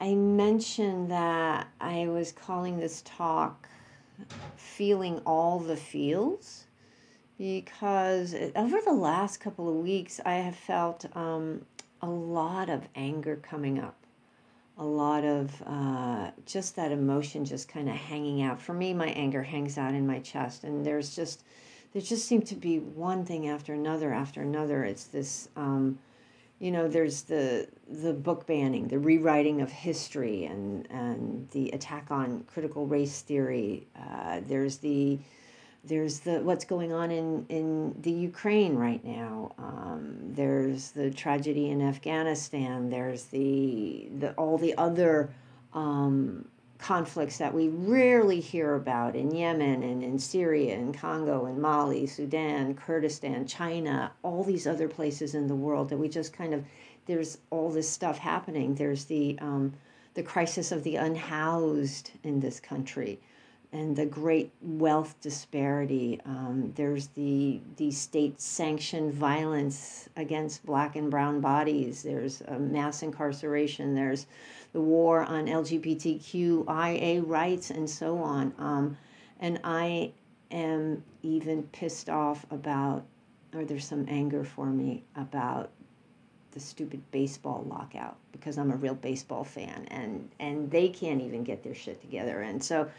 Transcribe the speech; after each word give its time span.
I 0.00 0.14
mentioned 0.14 1.10
that 1.10 1.68
I 1.78 2.08
was 2.08 2.32
calling 2.32 2.80
this 2.80 3.02
talk 3.04 3.68
Feeling 4.56 5.18
All 5.26 5.58
the 5.58 5.76
Feels 5.76 6.64
because 7.36 8.34
over 8.56 8.78
the 8.82 8.94
last 8.94 9.40
couple 9.40 9.68
of 9.68 9.76
weeks, 9.76 10.18
I 10.24 10.36
have 10.36 10.56
felt 10.56 11.04
um, 11.14 11.66
a 12.00 12.08
lot 12.08 12.70
of 12.70 12.88
anger 12.94 13.36
coming 13.36 13.78
up, 13.78 13.96
a 14.78 14.84
lot 14.84 15.24
of 15.24 15.62
uh, 15.66 16.30
just 16.46 16.76
that 16.76 16.92
emotion 16.92 17.44
just 17.44 17.68
kind 17.68 17.88
of 17.88 17.96
hanging 17.96 18.40
out. 18.40 18.60
For 18.60 18.72
me, 18.72 18.94
my 18.94 19.08
anger 19.08 19.42
hangs 19.42 19.76
out 19.76 19.92
in 19.92 20.06
my 20.06 20.20
chest, 20.20 20.64
and 20.64 20.84
there's 20.84 21.14
just 21.14 21.44
there 21.92 22.00
just 22.00 22.26
seemed 22.26 22.46
to 22.46 22.54
be 22.54 22.78
one 22.78 23.26
thing 23.26 23.48
after 23.48 23.74
another 23.74 24.14
after 24.14 24.40
another. 24.40 24.82
It's 24.82 25.04
this. 25.04 25.50
Um, 25.56 25.98
you 26.60 26.70
know 26.70 26.86
there's 26.86 27.22
the 27.22 27.66
the 27.88 28.12
book 28.12 28.46
banning 28.46 28.86
the 28.86 28.98
rewriting 28.98 29.60
of 29.62 29.70
history 29.70 30.44
and 30.44 30.86
and 30.90 31.48
the 31.50 31.70
attack 31.70 32.10
on 32.10 32.44
critical 32.44 32.86
race 32.86 33.22
theory. 33.22 33.88
Uh, 33.98 34.40
there's 34.46 34.76
the 34.78 35.18
there's 35.82 36.20
the 36.20 36.40
what's 36.40 36.66
going 36.66 36.92
on 36.92 37.10
in 37.10 37.46
in 37.48 37.96
the 38.02 38.12
Ukraine 38.12 38.76
right 38.76 39.02
now. 39.02 39.52
Um, 39.58 40.18
there's 40.34 40.90
the 40.90 41.10
tragedy 41.10 41.70
in 41.70 41.80
Afghanistan. 41.80 42.90
There's 42.90 43.24
the 43.24 44.08
the 44.18 44.32
all 44.34 44.58
the 44.58 44.76
other 44.76 45.30
um, 45.72 46.44
conflicts 46.80 47.38
that 47.38 47.54
we 47.54 47.68
rarely 47.68 48.40
hear 48.40 48.74
about 48.74 49.14
in 49.14 49.34
Yemen 49.34 49.82
and 49.82 50.02
in 50.02 50.18
Syria 50.18 50.74
and 50.76 50.96
Congo 50.96 51.44
and 51.44 51.60
Mali, 51.60 52.06
Sudan, 52.06 52.74
Kurdistan, 52.74 53.46
China, 53.46 54.12
all 54.22 54.42
these 54.42 54.66
other 54.66 54.88
places 54.88 55.34
in 55.34 55.46
the 55.46 55.54
world 55.54 55.90
that 55.90 55.98
we 55.98 56.08
just 56.08 56.32
kind 56.32 56.54
of 56.54 56.64
there's 57.06 57.38
all 57.50 57.70
this 57.70 57.88
stuff 57.88 58.18
happening. 58.18 58.74
There's 58.74 59.04
the 59.06 59.38
um, 59.40 59.74
the 60.14 60.22
crisis 60.22 60.72
of 60.72 60.82
the 60.82 60.96
unhoused 60.96 62.10
in 62.22 62.40
this 62.40 62.60
country 62.60 63.20
and 63.72 63.94
the 63.94 64.06
great 64.06 64.50
wealth 64.60 65.14
disparity. 65.20 66.20
Um, 66.24 66.72
there's 66.74 67.08
the 67.08 67.60
the 67.76 67.90
state 67.90 68.40
sanctioned 68.40 69.14
violence 69.14 70.08
against 70.16 70.66
black 70.66 70.96
and 70.96 71.10
brown 71.10 71.40
bodies. 71.40 72.02
There's 72.02 72.42
mass 72.58 73.02
incarceration. 73.02 73.94
There's 73.94 74.26
the 74.72 74.80
war 74.80 75.22
on 75.22 75.46
LGBTQIA 75.46 77.22
rights 77.26 77.70
and 77.70 77.88
so 77.88 78.18
on. 78.18 78.54
Um, 78.58 78.96
and 79.40 79.60
I 79.64 80.12
am 80.50 81.02
even 81.22 81.62
pissed 81.64 82.08
off 82.08 82.46
about, 82.50 83.04
or 83.54 83.64
there's 83.64 83.84
some 83.84 84.06
anger 84.08 84.44
for 84.44 84.66
me 84.66 85.04
about 85.16 85.70
the 86.52 86.60
stupid 86.60 87.00
baseball 87.12 87.64
lockout 87.68 88.16
because 88.32 88.58
I'm 88.58 88.72
a 88.72 88.76
real 88.76 88.94
baseball 88.94 89.44
fan 89.44 89.86
and 89.88 90.28
and 90.40 90.68
they 90.68 90.88
can't 90.88 91.20
even 91.22 91.44
get 91.44 91.62
their 91.62 91.76
shit 91.76 92.00
together 92.00 92.40
and 92.40 92.62
so 92.62 92.90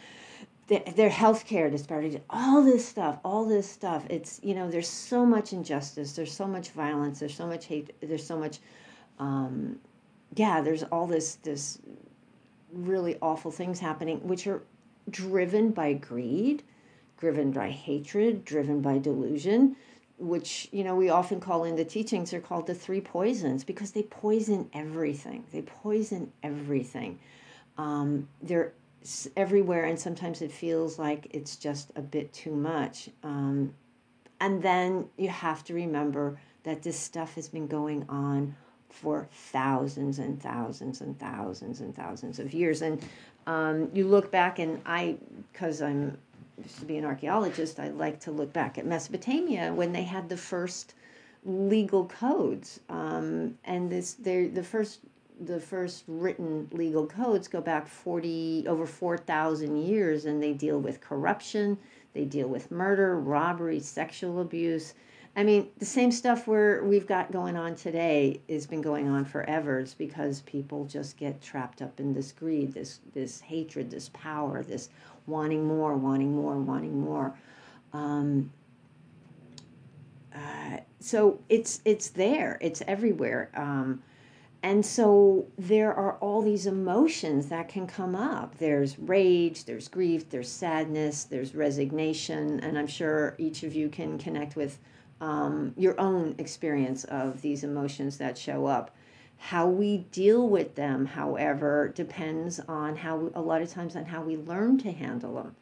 their, 0.72 0.84
their 0.96 1.10
healthcare 1.10 1.70
disparity 1.70 2.20
all 2.30 2.64
this 2.64 2.88
stuff 2.88 3.20
all 3.24 3.46
this 3.46 3.70
stuff 3.70 4.04
it's 4.10 4.40
you 4.42 4.56
know 4.56 4.72
there's 4.72 4.88
so 4.88 5.26
much 5.26 5.54
injustice 5.54 6.14
there's 6.14 6.34
so 6.34 6.48
much 6.48 6.70
violence 6.70 7.20
there's 7.20 7.36
so 7.36 7.46
much 7.46 7.66
hate 7.66 7.94
there's 8.02 8.26
so 8.26 8.38
much 8.38 8.60
um, 9.22 9.80
yeah, 10.36 10.62
there's 10.62 10.84
all 10.84 11.08
this 11.08 11.36
this 11.36 11.80
really 12.74 13.18
awful 13.22 13.52
things 13.52 13.80
happening, 13.80 14.26
which 14.28 14.48
are 14.48 14.64
driven 15.10 15.72
by 15.72 15.94
greed, 15.94 16.64
driven 17.18 17.52
by 17.52 17.70
hatred, 17.70 18.46
driven 18.46 18.82
by 18.82 18.98
delusion, 18.98 19.76
which 20.18 20.70
you 20.72 20.84
know 20.84 20.96
we 20.96 21.10
often 21.10 21.40
call 21.40 21.64
in 21.66 21.76
the 21.76 21.86
teachings 21.86 22.34
are 22.34 22.40
called 22.40 22.68
the 22.68 22.74
three 22.74 23.02
poisons 23.02 23.64
because 23.64 23.92
they 23.92 24.04
poison 24.04 24.70
everything. 24.74 25.44
They 25.52 25.62
poison 25.62 26.32
everything. 26.44 27.20
Um, 27.78 28.28
they're 28.42 28.74
everywhere, 29.36 29.86
and 29.86 30.00
sometimes 30.00 30.42
it 30.42 30.52
feels 30.52 31.00
like 31.00 31.28
it's 31.32 31.56
just 31.56 31.92
a 31.96 32.02
bit 32.02 32.32
too 32.34 32.56
much. 32.56 33.10
Um, 33.24 33.74
and 34.40 34.62
then 34.62 35.08
you 35.18 35.30
have 35.30 35.64
to 35.66 35.74
remember 35.74 36.40
that 36.64 36.84
this 36.84 37.00
stuff 37.00 37.36
has 37.36 37.48
been 37.48 37.68
going 37.68 38.06
on 38.10 38.56
for 38.90 39.28
thousands 39.32 40.20
and 40.20 40.42
thousands 40.42 41.02
and 41.02 41.18
thousands 41.20 41.80
and 41.80 41.96
thousands 41.96 42.40
of 42.40 42.54
years. 42.54 42.82
And 42.82 43.02
um, 43.48 43.90
you 43.94 44.08
look 44.08 44.32
back, 44.32 44.60
and 44.60 44.82
I, 44.86 45.18
because 45.52 45.82
I'm 45.82 46.18
used 46.58 46.80
to 46.80 46.86
be 46.86 46.98
an 46.98 47.06
archaeologist, 47.06 47.80
I 47.80 47.90
like 47.90 48.20
to 48.22 48.32
look 48.32 48.54
back 48.54 48.78
at 48.78 48.86
Mesopotamia 48.86 49.74
when 49.74 49.94
they 49.94 50.04
had 50.04 50.30
the 50.30 50.38
first 50.38 50.94
legal 51.46 52.06
codes. 52.06 52.80
Um, 52.90 53.58
and 53.64 53.92
this, 53.92 54.14
they 54.14 54.48
the 54.48 54.64
first 54.64 55.00
the 55.40 55.60
first 55.60 56.04
written 56.08 56.68
legal 56.72 57.08
codes 57.08 57.48
go 57.48 57.62
back 57.62 57.88
40 57.88 58.66
over 58.68 58.86
4000 58.86 59.78
years 59.78 60.26
and 60.26 60.42
they 60.42 60.54
deal 60.54 60.80
with 60.80 61.02
corruption 61.02 61.78
they 62.14 62.26
deal 62.26 62.48
with 62.48 62.70
murder 62.70 63.20
robbery 63.20 63.80
sexual 63.80 64.42
abuse 64.42 64.94
I 65.36 65.44
mean, 65.44 65.70
the 65.78 65.86
same 65.86 66.12
stuff 66.12 66.46
where 66.46 66.84
we've 66.84 67.08
got 67.08 67.32
going 67.32 67.56
on 67.56 67.76
today 67.76 68.42
has 68.50 68.68
been 68.68 68.82
going 68.82 69.08
on 69.08 69.24
forever. 69.24 69.80
It's 69.80 69.94
because 69.94 70.42
people 70.42 70.84
just 70.86 71.16
get 71.16 71.42
trapped 71.42 71.82
up 71.82 72.02
in 72.02 72.14
this 72.14 72.34
greed, 72.34 72.74
this 72.74 73.00
this 73.14 73.40
hatred, 73.40 73.90
this 73.90 74.10
power, 74.10 74.62
this 74.62 74.90
wanting 75.28 75.66
more, 75.66 75.96
wanting 75.96 76.36
more, 76.36 76.58
wanting 76.58 77.00
more. 77.00 77.34
Um, 77.94 78.52
uh, 80.36 80.78
so 81.00 81.40
it's 81.48 81.80
it's 81.86 82.10
there. 82.10 82.58
It's 82.60 82.82
everywhere. 82.86 83.52
Um, 83.56 84.04
and 84.64 84.86
so 84.86 85.48
there 85.58 85.92
are 85.92 86.18
all 86.18 86.42
these 86.44 86.68
emotions 86.68 87.48
that 87.48 87.68
can 87.68 87.88
come 87.88 88.16
up. 88.16 88.58
There's 88.60 89.00
rage, 89.00 89.66
there's 89.66 89.88
grief, 89.88 90.30
there's 90.30 90.50
sadness, 90.50 91.24
there's 91.24 91.56
resignation, 91.56 92.60
and 92.60 92.78
I'm 92.78 92.88
sure 92.88 93.36
each 93.40 93.64
of 93.64 93.74
you 93.74 93.90
can 93.90 94.20
connect 94.20 94.56
with 94.56 94.78
um, 95.20 95.74
your 95.78 96.00
own 96.00 96.36
experience 96.38 97.06
of 97.06 97.42
these 97.42 97.64
emotions 97.64 98.18
that 98.18 98.38
show 98.38 98.68
up. 98.68 98.96
How 99.38 99.68
we 99.68 100.00
deal 100.12 100.48
with 100.48 100.76
them, 100.76 101.08
however, 101.08 101.92
depends 101.96 102.60
on 102.60 102.96
how, 102.98 103.32
a 103.34 103.42
lot 103.42 103.64
of 103.64 103.72
times, 103.72 103.96
on 103.96 104.06
how 104.06 104.22
we 104.22 104.38
learn 104.38 104.78
to 104.80 104.92
handle 104.92 105.36
them. 105.36 105.56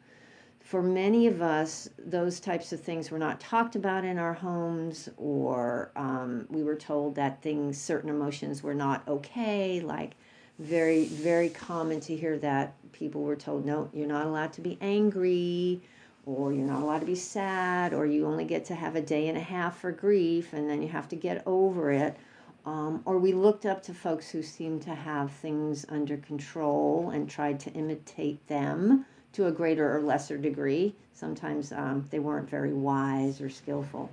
For 0.70 0.84
many 0.84 1.26
of 1.26 1.42
us, 1.42 1.88
those 1.98 2.38
types 2.38 2.72
of 2.72 2.78
things 2.78 3.10
were 3.10 3.18
not 3.18 3.40
talked 3.40 3.74
about 3.74 4.04
in 4.04 4.18
our 4.18 4.34
homes, 4.34 5.08
or 5.16 5.90
um, 5.96 6.46
we 6.48 6.62
were 6.62 6.76
told 6.76 7.16
that 7.16 7.42
things, 7.42 7.76
certain 7.76 8.08
emotions 8.08 8.62
were 8.62 8.72
not 8.72 9.02
okay. 9.08 9.80
Like, 9.80 10.12
very, 10.60 11.06
very 11.06 11.48
common 11.48 11.98
to 12.02 12.16
hear 12.16 12.38
that 12.38 12.74
people 12.92 13.22
were 13.22 13.34
told, 13.34 13.66
no, 13.66 13.90
you're 13.92 14.06
not 14.06 14.26
allowed 14.26 14.52
to 14.52 14.60
be 14.60 14.78
angry 14.80 15.82
or 16.24 16.52
you're 16.52 16.68
not 16.68 16.82
allowed 16.82 17.00
to 17.00 17.06
be 17.06 17.16
sad, 17.16 17.92
or 17.92 18.06
you 18.06 18.24
only 18.24 18.44
get 18.44 18.64
to 18.66 18.76
have 18.76 18.94
a 18.94 19.02
day 19.02 19.26
and 19.26 19.36
a 19.36 19.40
half 19.40 19.80
for 19.80 19.90
grief 19.90 20.52
and 20.52 20.70
then 20.70 20.82
you 20.82 20.88
have 20.88 21.08
to 21.08 21.16
get 21.16 21.42
over 21.46 21.90
it. 21.90 22.16
Um, 22.64 23.02
or 23.06 23.18
we 23.18 23.32
looked 23.32 23.66
up 23.66 23.82
to 23.84 23.92
folks 23.92 24.30
who 24.30 24.40
seemed 24.40 24.82
to 24.82 24.94
have 24.94 25.32
things 25.32 25.84
under 25.88 26.16
control 26.16 27.10
and 27.10 27.28
tried 27.28 27.58
to 27.58 27.72
imitate 27.72 28.46
them 28.46 29.04
to 29.32 29.46
a 29.46 29.52
greater 29.52 29.96
or 29.96 30.00
lesser 30.00 30.36
degree. 30.36 30.94
Sometimes 31.12 31.72
um, 31.72 32.06
they 32.10 32.18
weren't 32.18 32.48
very 32.48 32.72
wise 32.72 33.40
or 33.40 33.50
skillful, 33.50 34.10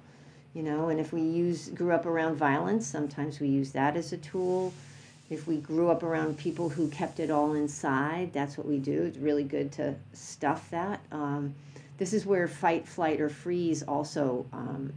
you 0.53 0.63
know. 0.63 0.89
And 0.89 0.99
if 0.99 1.13
we 1.13 1.21
use 1.21 1.69
grew 1.69 1.91
up 1.91 2.05
around 2.05 2.35
violence, 2.35 2.85
sometimes 2.85 3.39
we 3.39 3.47
use 3.47 3.71
that 3.71 3.95
as 3.95 4.13
a 4.13 4.17
tool. 4.17 4.73
If 5.29 5.47
we 5.47 5.57
grew 5.57 5.89
up 5.89 6.03
around 6.03 6.37
people 6.37 6.69
who 6.69 6.89
kept 6.89 7.19
it 7.19 7.29
all 7.29 7.53
inside, 7.53 8.31
that's 8.31 8.57
what 8.57 8.65
we 8.67 8.79
do. 8.79 9.03
It's 9.03 9.17
really 9.17 9.43
good 9.43 9.71
to 9.73 9.95
stuff 10.13 10.69
that. 10.71 11.01
Um, 11.11 11.53
this 11.97 12.13
is 12.13 12.25
where 12.25 12.47
fight, 12.47 12.87
flight, 12.87 13.19
or 13.19 13.29
freeze 13.29 13.83
also 13.83 14.45
um, 14.53 14.93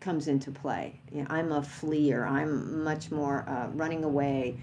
comes 0.00 0.26
into 0.28 0.50
play. 0.50 0.98
You 1.12 1.22
know, 1.22 1.26
I'm 1.30 1.52
a 1.52 1.62
fleer. 1.62 2.26
I'm 2.26 2.82
much 2.82 3.10
more 3.10 3.44
uh, 3.48 3.68
running 3.74 4.04
away, 4.04 4.56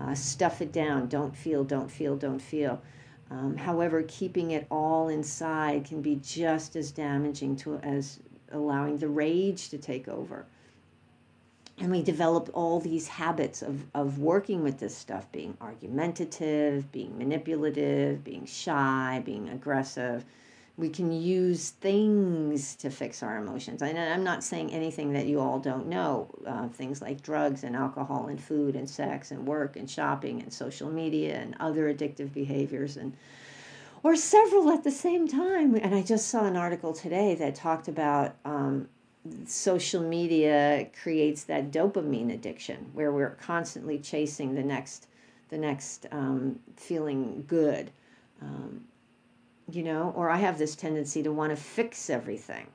uh, 0.00 0.14
stuff 0.14 0.60
it 0.60 0.72
down, 0.72 1.08
don't 1.08 1.36
feel, 1.36 1.64
don't 1.64 1.90
feel, 1.90 2.16
don't 2.16 2.40
feel. 2.40 2.80
Um, 3.30 3.56
however, 3.56 4.04
keeping 4.06 4.52
it 4.52 4.66
all 4.70 5.08
inside 5.08 5.84
can 5.84 6.00
be 6.00 6.16
just 6.16 6.76
as 6.76 6.92
damaging 6.92 7.56
to 7.56 7.76
as 7.78 8.20
allowing 8.52 8.98
the 8.98 9.08
rage 9.08 9.68
to 9.70 9.78
take 9.78 10.08
over. 10.08 10.46
And 11.78 11.90
we 11.90 12.02
develop 12.02 12.48
all 12.54 12.80
these 12.80 13.08
habits 13.08 13.60
of, 13.60 13.84
of 13.94 14.18
working 14.18 14.62
with 14.62 14.78
this 14.78 14.96
stuff, 14.96 15.30
being 15.30 15.56
argumentative, 15.60 16.90
being 16.90 17.18
manipulative, 17.18 18.24
being 18.24 18.46
shy, 18.46 19.20
being 19.24 19.48
aggressive 19.50 20.24
we 20.78 20.90
can 20.90 21.10
use 21.10 21.70
things 21.70 22.76
to 22.76 22.90
fix 22.90 23.22
our 23.22 23.38
emotions. 23.38 23.80
And 23.80 23.98
I'm 23.98 24.24
not 24.24 24.44
saying 24.44 24.72
anything 24.72 25.14
that 25.14 25.26
you 25.26 25.40
all 25.40 25.58
don't 25.58 25.86
know. 25.86 26.28
Uh, 26.46 26.68
things 26.68 27.00
like 27.00 27.22
drugs 27.22 27.64
and 27.64 27.74
alcohol 27.74 28.26
and 28.26 28.38
food 28.38 28.76
and 28.76 28.88
sex 28.88 29.30
and 29.30 29.46
work 29.46 29.76
and 29.76 29.88
shopping 29.90 30.42
and 30.42 30.52
social 30.52 30.90
media 30.90 31.36
and 31.36 31.56
other 31.60 31.92
addictive 31.92 32.32
behaviors 32.32 32.96
and 32.96 33.14
or 34.02 34.14
several 34.14 34.70
at 34.70 34.84
the 34.84 34.90
same 34.90 35.26
time. 35.26 35.74
And 35.74 35.94
I 35.94 36.02
just 36.02 36.28
saw 36.28 36.44
an 36.44 36.56
article 36.56 36.92
today 36.92 37.34
that 37.36 37.54
talked 37.54 37.88
about 37.88 38.36
um, 38.44 38.88
social 39.46 40.02
media 40.02 40.88
creates 41.02 41.44
that 41.44 41.72
dopamine 41.72 42.32
addiction 42.32 42.90
where 42.92 43.10
we're 43.10 43.30
constantly 43.30 43.98
chasing 43.98 44.54
the 44.54 44.62
next 44.62 45.08
the 45.48 45.58
next 45.58 46.06
um, 46.10 46.58
feeling 46.76 47.44
good. 47.46 47.90
Um, 48.42 48.84
you 49.70 49.82
know, 49.82 50.12
or 50.16 50.30
I 50.30 50.36
have 50.36 50.58
this 50.58 50.76
tendency 50.76 51.22
to 51.22 51.32
want 51.32 51.50
to 51.50 51.56
fix 51.56 52.08
everything. 52.08 52.66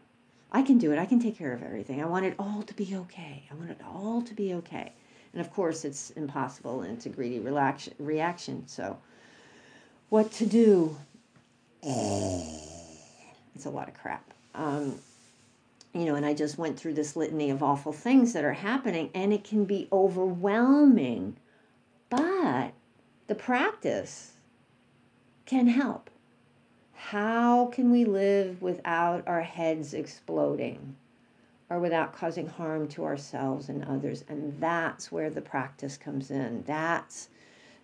I 0.52 0.62
can 0.62 0.78
do 0.78 0.92
it. 0.92 1.00
I 1.00 1.06
can 1.06 1.20
take 1.20 1.38
care 1.38 1.54
of 1.54 1.64
everything. 1.64 2.02
I 2.02 2.06
want 2.06 2.26
it 2.26 2.36
all 2.38 2.62
to 2.64 2.74
be 2.74 2.96
okay. 2.96 3.44
I 3.50 3.56
want 3.56 3.72
it 3.72 3.80
all 3.86 4.22
to 4.22 4.34
be 4.34 4.54
okay. 4.56 4.92
And 5.34 5.40
of 5.40 5.52
course, 5.54 5.86
it's 5.86 6.10
impossible 6.12 6.82
and 6.82 6.98
it's 6.98 7.06
a 7.06 7.10
greedy 7.10 7.40
relax- 7.40 7.90
reaction. 8.00 8.68
So, 8.68 8.98
what 10.10 10.32
to 10.34 10.46
do? 10.46 10.98
It's 11.82 13.66
a 13.66 13.70
lot 13.70 13.88
of 13.88 13.94
crap. 13.94 14.34
Um, 14.54 15.00
you 15.94 16.06
know, 16.06 16.16
and 16.16 16.26
I 16.26 16.34
just 16.34 16.58
went 16.58 16.78
through 16.78 16.94
this 16.94 17.16
litany 17.16 17.50
of 17.50 17.64
awful 17.64 17.94
things 17.94 18.34
that 18.34 18.44
are 18.44 18.54
happening, 18.54 19.10
and 19.14 19.34
it 19.34 19.44
can 19.44 19.66
be 19.66 19.88
overwhelming. 19.92 21.38
But 22.10 22.74
the 23.28 23.36
practice 23.36 24.34
can 25.46 25.68
help. 25.68 26.11
How 27.10 27.66
can 27.66 27.92
we 27.92 28.06
live 28.06 28.62
without 28.62 29.28
our 29.28 29.42
heads 29.42 29.94
exploding 29.94 30.96
or 31.70 31.80
without 31.80 32.14
causing 32.14 32.48
harm 32.48 32.88
to 32.90 33.04
ourselves 33.04 33.68
and 33.68 33.84
others? 33.84 34.24
And 34.30 34.58
that's 34.62 35.12
where 35.12 35.30
the 35.30 35.42
practice 35.42 35.98
comes 35.98 36.32
in. 36.32 36.64
That's 36.66 37.28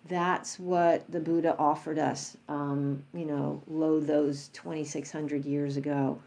that's 0.08 0.58
what 0.58 1.10
the 1.10 1.20
Buddha 1.20 1.54
offered 1.58 1.98
us, 1.98 2.38
um, 2.48 3.02
you 3.12 3.26
know, 3.26 3.60
lo 3.66 4.00
those 4.00 4.48
2,600 4.48 5.44
years 5.44 5.76
ago. 5.76 6.18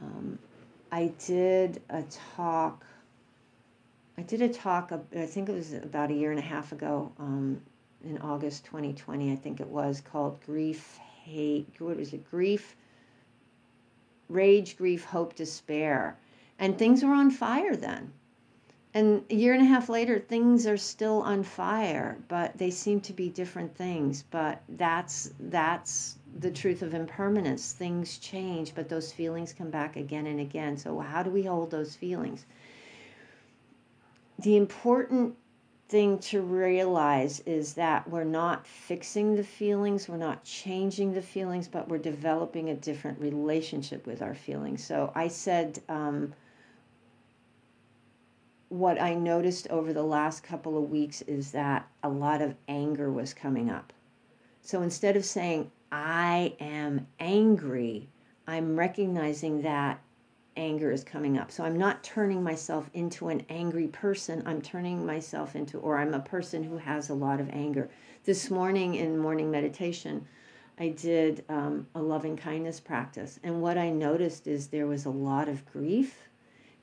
Um, 0.00 0.38
I 0.90 1.12
did 1.24 1.80
a 1.90 2.02
talk. 2.34 2.84
I 4.18 4.22
did 4.22 4.42
a 4.42 4.48
talk, 4.48 4.92
I 5.14 5.26
think 5.26 5.48
it 5.48 5.54
was 5.54 5.74
about 5.74 6.10
a 6.10 6.14
year 6.14 6.30
and 6.30 6.40
a 6.40 6.42
half 6.42 6.72
ago, 6.72 7.12
um, 7.18 7.60
in 8.02 8.18
August 8.18 8.64
2020, 8.64 9.30
I 9.30 9.36
think 9.36 9.60
it 9.60 9.68
was, 9.68 10.00
called 10.00 10.40
Grief, 10.44 10.98
Hate, 11.22 11.68
what 11.78 11.96
was 11.96 12.12
it? 12.12 12.28
Grief, 12.30 12.76
Rage, 14.28 14.76
Grief, 14.76 15.04
Hope, 15.04 15.34
Despair. 15.34 16.16
And 16.58 16.78
things 16.78 17.02
were 17.02 17.12
on 17.12 17.30
fire 17.30 17.76
then. 17.76 18.12
And 18.92 19.24
a 19.30 19.34
year 19.34 19.54
and 19.54 19.62
a 19.62 19.66
half 19.66 19.88
later, 19.88 20.18
things 20.18 20.66
are 20.66 20.76
still 20.76 21.22
on 21.22 21.44
fire, 21.44 22.18
but 22.26 22.58
they 22.58 22.70
seem 22.70 23.00
to 23.02 23.12
be 23.12 23.28
different 23.28 23.76
things. 23.76 24.24
But 24.30 24.62
that's 24.68 25.32
that's 25.38 26.16
the 26.38 26.50
truth 26.50 26.82
of 26.82 26.92
impermanence. 26.92 27.72
Things 27.72 28.18
change, 28.18 28.74
but 28.74 28.88
those 28.88 29.12
feelings 29.12 29.52
come 29.52 29.70
back 29.70 29.96
again 29.96 30.26
and 30.26 30.40
again. 30.40 30.76
So 30.76 30.98
how 30.98 31.22
do 31.22 31.30
we 31.30 31.42
hold 31.42 31.70
those 31.70 31.94
feelings? 31.94 32.46
The 34.40 34.56
important 34.56 35.36
thing 35.90 36.18
to 36.18 36.40
realize 36.40 37.40
is 37.40 37.74
that 37.74 38.08
we're 38.08 38.24
not 38.24 38.66
fixing 38.66 39.34
the 39.34 39.44
feelings, 39.44 40.08
we're 40.08 40.16
not 40.16 40.44
changing 40.44 41.12
the 41.12 41.22
feelings, 41.22 41.66
but 41.66 41.88
we're 41.88 41.98
developing 41.98 42.70
a 42.70 42.74
different 42.74 43.20
relationship 43.20 44.06
with 44.06 44.22
our 44.22 44.34
feelings. 44.34 44.84
So 44.84 45.12
I 45.14 45.28
said. 45.28 45.80
Um, 45.88 46.32
what 48.70 49.02
I 49.02 49.14
noticed 49.14 49.66
over 49.68 49.92
the 49.92 50.04
last 50.04 50.44
couple 50.44 50.78
of 50.78 50.90
weeks 50.90 51.22
is 51.22 51.50
that 51.50 51.88
a 52.04 52.08
lot 52.08 52.40
of 52.40 52.54
anger 52.68 53.10
was 53.10 53.34
coming 53.34 53.68
up. 53.68 53.92
So 54.62 54.82
instead 54.82 55.16
of 55.16 55.24
saying, 55.24 55.72
I 55.90 56.54
am 56.60 57.08
angry, 57.18 58.08
I'm 58.46 58.78
recognizing 58.78 59.62
that 59.62 60.00
anger 60.60 60.92
is 60.92 61.02
coming 61.02 61.38
up. 61.38 61.50
So 61.50 61.64
I'm 61.64 61.78
not 61.78 62.04
turning 62.04 62.42
myself 62.42 62.90
into 62.92 63.28
an 63.28 63.44
angry 63.48 63.88
person. 63.88 64.42
I'm 64.44 64.60
turning 64.60 65.04
myself 65.04 65.56
into, 65.56 65.78
or 65.78 65.98
I'm 65.98 66.12
a 66.12 66.20
person 66.20 66.62
who 66.62 66.76
has 66.76 67.08
a 67.08 67.14
lot 67.14 67.40
of 67.40 67.48
anger. 67.48 67.88
This 68.24 68.50
morning 68.50 68.96
in 68.96 69.18
morning 69.18 69.50
meditation, 69.50 70.26
I 70.78 70.90
did 70.90 71.44
um, 71.48 71.86
a 71.94 72.02
loving 72.02 72.36
kindness 72.36 72.78
practice. 72.78 73.40
And 73.42 73.62
what 73.62 73.78
I 73.78 73.88
noticed 73.88 74.46
is 74.46 74.66
there 74.66 74.86
was 74.86 75.06
a 75.06 75.10
lot 75.10 75.48
of 75.48 75.64
grief 75.64 76.28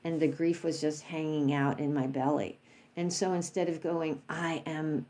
and 0.02 0.20
the 0.20 0.28
grief 0.28 0.64
was 0.64 0.80
just 0.80 1.04
hanging 1.04 1.54
out 1.54 1.78
in 1.78 1.94
my 1.94 2.08
belly. 2.08 2.58
And 2.96 3.12
so 3.12 3.32
instead 3.32 3.68
of 3.68 3.80
going, 3.80 4.20
I 4.28 4.62
am 4.66 5.06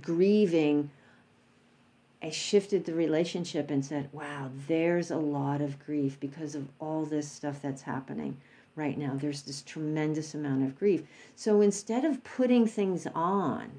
grieving, 0.00 0.90
I 2.22 2.30
shifted 2.30 2.84
the 2.84 2.94
relationship 2.94 3.70
and 3.70 3.84
said, 3.84 4.08
wow, 4.12 4.50
there's 4.66 5.10
a 5.10 5.16
lot 5.16 5.60
of 5.60 5.84
grief 5.84 6.18
because 6.18 6.54
of 6.54 6.68
all 6.80 7.04
this 7.04 7.30
stuff 7.30 7.62
that's 7.62 7.82
happening 7.82 8.36
right 8.74 8.98
now. 8.98 9.14
There's 9.14 9.42
this 9.42 9.62
tremendous 9.62 10.34
amount 10.34 10.64
of 10.64 10.78
grief. 10.78 11.02
So 11.36 11.60
instead 11.60 12.04
of 12.04 12.24
putting 12.24 12.66
things 12.66 13.06
on, 13.14 13.70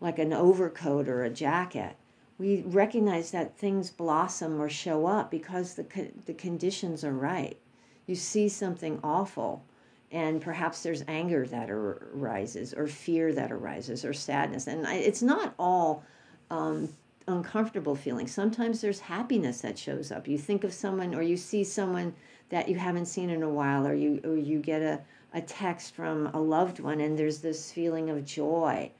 like 0.00 0.18
an 0.18 0.32
overcoat 0.32 1.08
or 1.08 1.24
a 1.24 1.30
jacket, 1.30 1.96
we 2.38 2.62
recognize 2.62 3.30
that 3.32 3.56
things 3.56 3.90
blossom 3.90 4.60
or 4.60 4.68
show 4.68 5.06
up 5.06 5.30
because 5.30 5.74
the, 5.74 6.10
the 6.26 6.34
conditions 6.34 7.04
are 7.04 7.12
right 7.12 7.58
you 8.06 8.14
see 8.14 8.48
something 8.48 8.98
awful 9.02 9.64
and 10.10 10.42
perhaps 10.42 10.82
there's 10.82 11.04
anger 11.08 11.46
that 11.46 11.70
arises 11.70 12.74
or 12.74 12.86
fear 12.86 13.32
that 13.32 13.50
arises 13.50 14.04
or 14.04 14.12
sadness 14.12 14.66
and 14.66 14.86
it's 14.86 15.22
not 15.22 15.54
all 15.58 16.04
um, 16.50 16.88
uncomfortable 17.26 17.94
feeling. 17.94 18.26
sometimes 18.26 18.80
there's 18.80 19.00
happiness 19.00 19.60
that 19.60 19.78
shows 19.78 20.10
up. 20.10 20.26
You 20.26 20.38
think 20.38 20.64
of 20.64 20.72
someone 20.72 21.14
or 21.14 21.22
you 21.22 21.36
see 21.36 21.64
someone 21.64 22.14
that 22.48 22.68
you 22.68 22.76
haven't 22.76 23.06
seen 23.06 23.30
in 23.30 23.42
a 23.42 23.48
while 23.48 23.86
or 23.86 23.94
you 23.94 24.20
or 24.24 24.36
you 24.36 24.58
get 24.58 24.82
a, 24.82 25.00
a 25.32 25.40
text 25.40 25.94
from 25.94 26.26
a 26.28 26.40
loved 26.40 26.80
one 26.80 27.00
and 27.00 27.18
there's 27.18 27.38
this 27.38 27.72
feeling 27.72 28.10
of 28.10 28.24
joy 28.24 28.90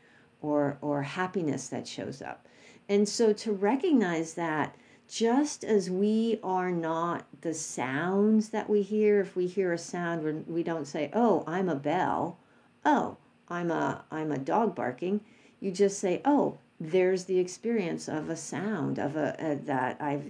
or 0.40 0.78
or 0.80 1.02
happiness 1.02 1.68
that 1.68 1.86
shows 1.86 2.22
up. 2.22 2.46
And 2.88 3.08
so 3.08 3.32
to 3.34 3.52
recognize 3.52 4.34
that 4.34 4.74
just 5.08 5.64
as 5.64 5.90
we 5.90 6.40
are 6.42 6.70
not 6.70 7.26
the 7.42 7.52
sounds 7.52 8.48
that 8.48 8.70
we 8.70 8.82
hear 8.82 9.20
if 9.20 9.36
we 9.36 9.46
hear 9.46 9.72
a 9.72 9.78
sound 9.78 10.46
we 10.46 10.62
don't 10.62 10.86
say 10.86 11.10
oh 11.12 11.44
i'm 11.46 11.68
a 11.68 11.74
bell. 11.74 12.38
Oh 12.84 13.16
i'm 13.48 13.70
a 13.70 14.04
i'm 14.10 14.32
a 14.32 14.38
dog 14.38 14.74
barking. 14.74 15.20
You 15.60 15.70
just 15.70 15.98
say 15.98 16.22
oh 16.24 16.58
there's 16.90 17.24
the 17.24 17.38
experience 17.38 18.08
of 18.08 18.28
a 18.28 18.36
sound 18.36 18.98
of 18.98 19.16
a, 19.16 19.36
a 19.38 19.54
that 19.54 19.96
i 20.00 20.20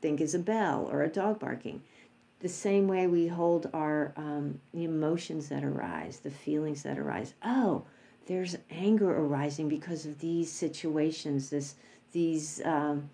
think 0.00 0.20
is 0.20 0.34
a 0.34 0.38
bell 0.38 0.88
or 0.90 1.02
a 1.02 1.08
dog 1.08 1.38
barking. 1.38 1.82
The 2.40 2.48
same 2.48 2.86
way 2.86 3.06
we 3.06 3.26
hold 3.26 3.68
our 3.74 4.12
um, 4.16 4.60
emotions 4.72 5.48
that 5.48 5.64
arise 5.64 6.20
the 6.20 6.30
feelings 6.30 6.82
that 6.84 6.98
arise. 6.98 7.34
Oh 7.44 7.84
there's 8.26 8.58
anger 8.70 9.10
arising 9.10 9.70
because 9.70 10.04
of 10.04 10.18
these 10.18 10.52
situations 10.52 11.48
this 11.48 11.76
these 12.12 12.60
um, 12.64 13.08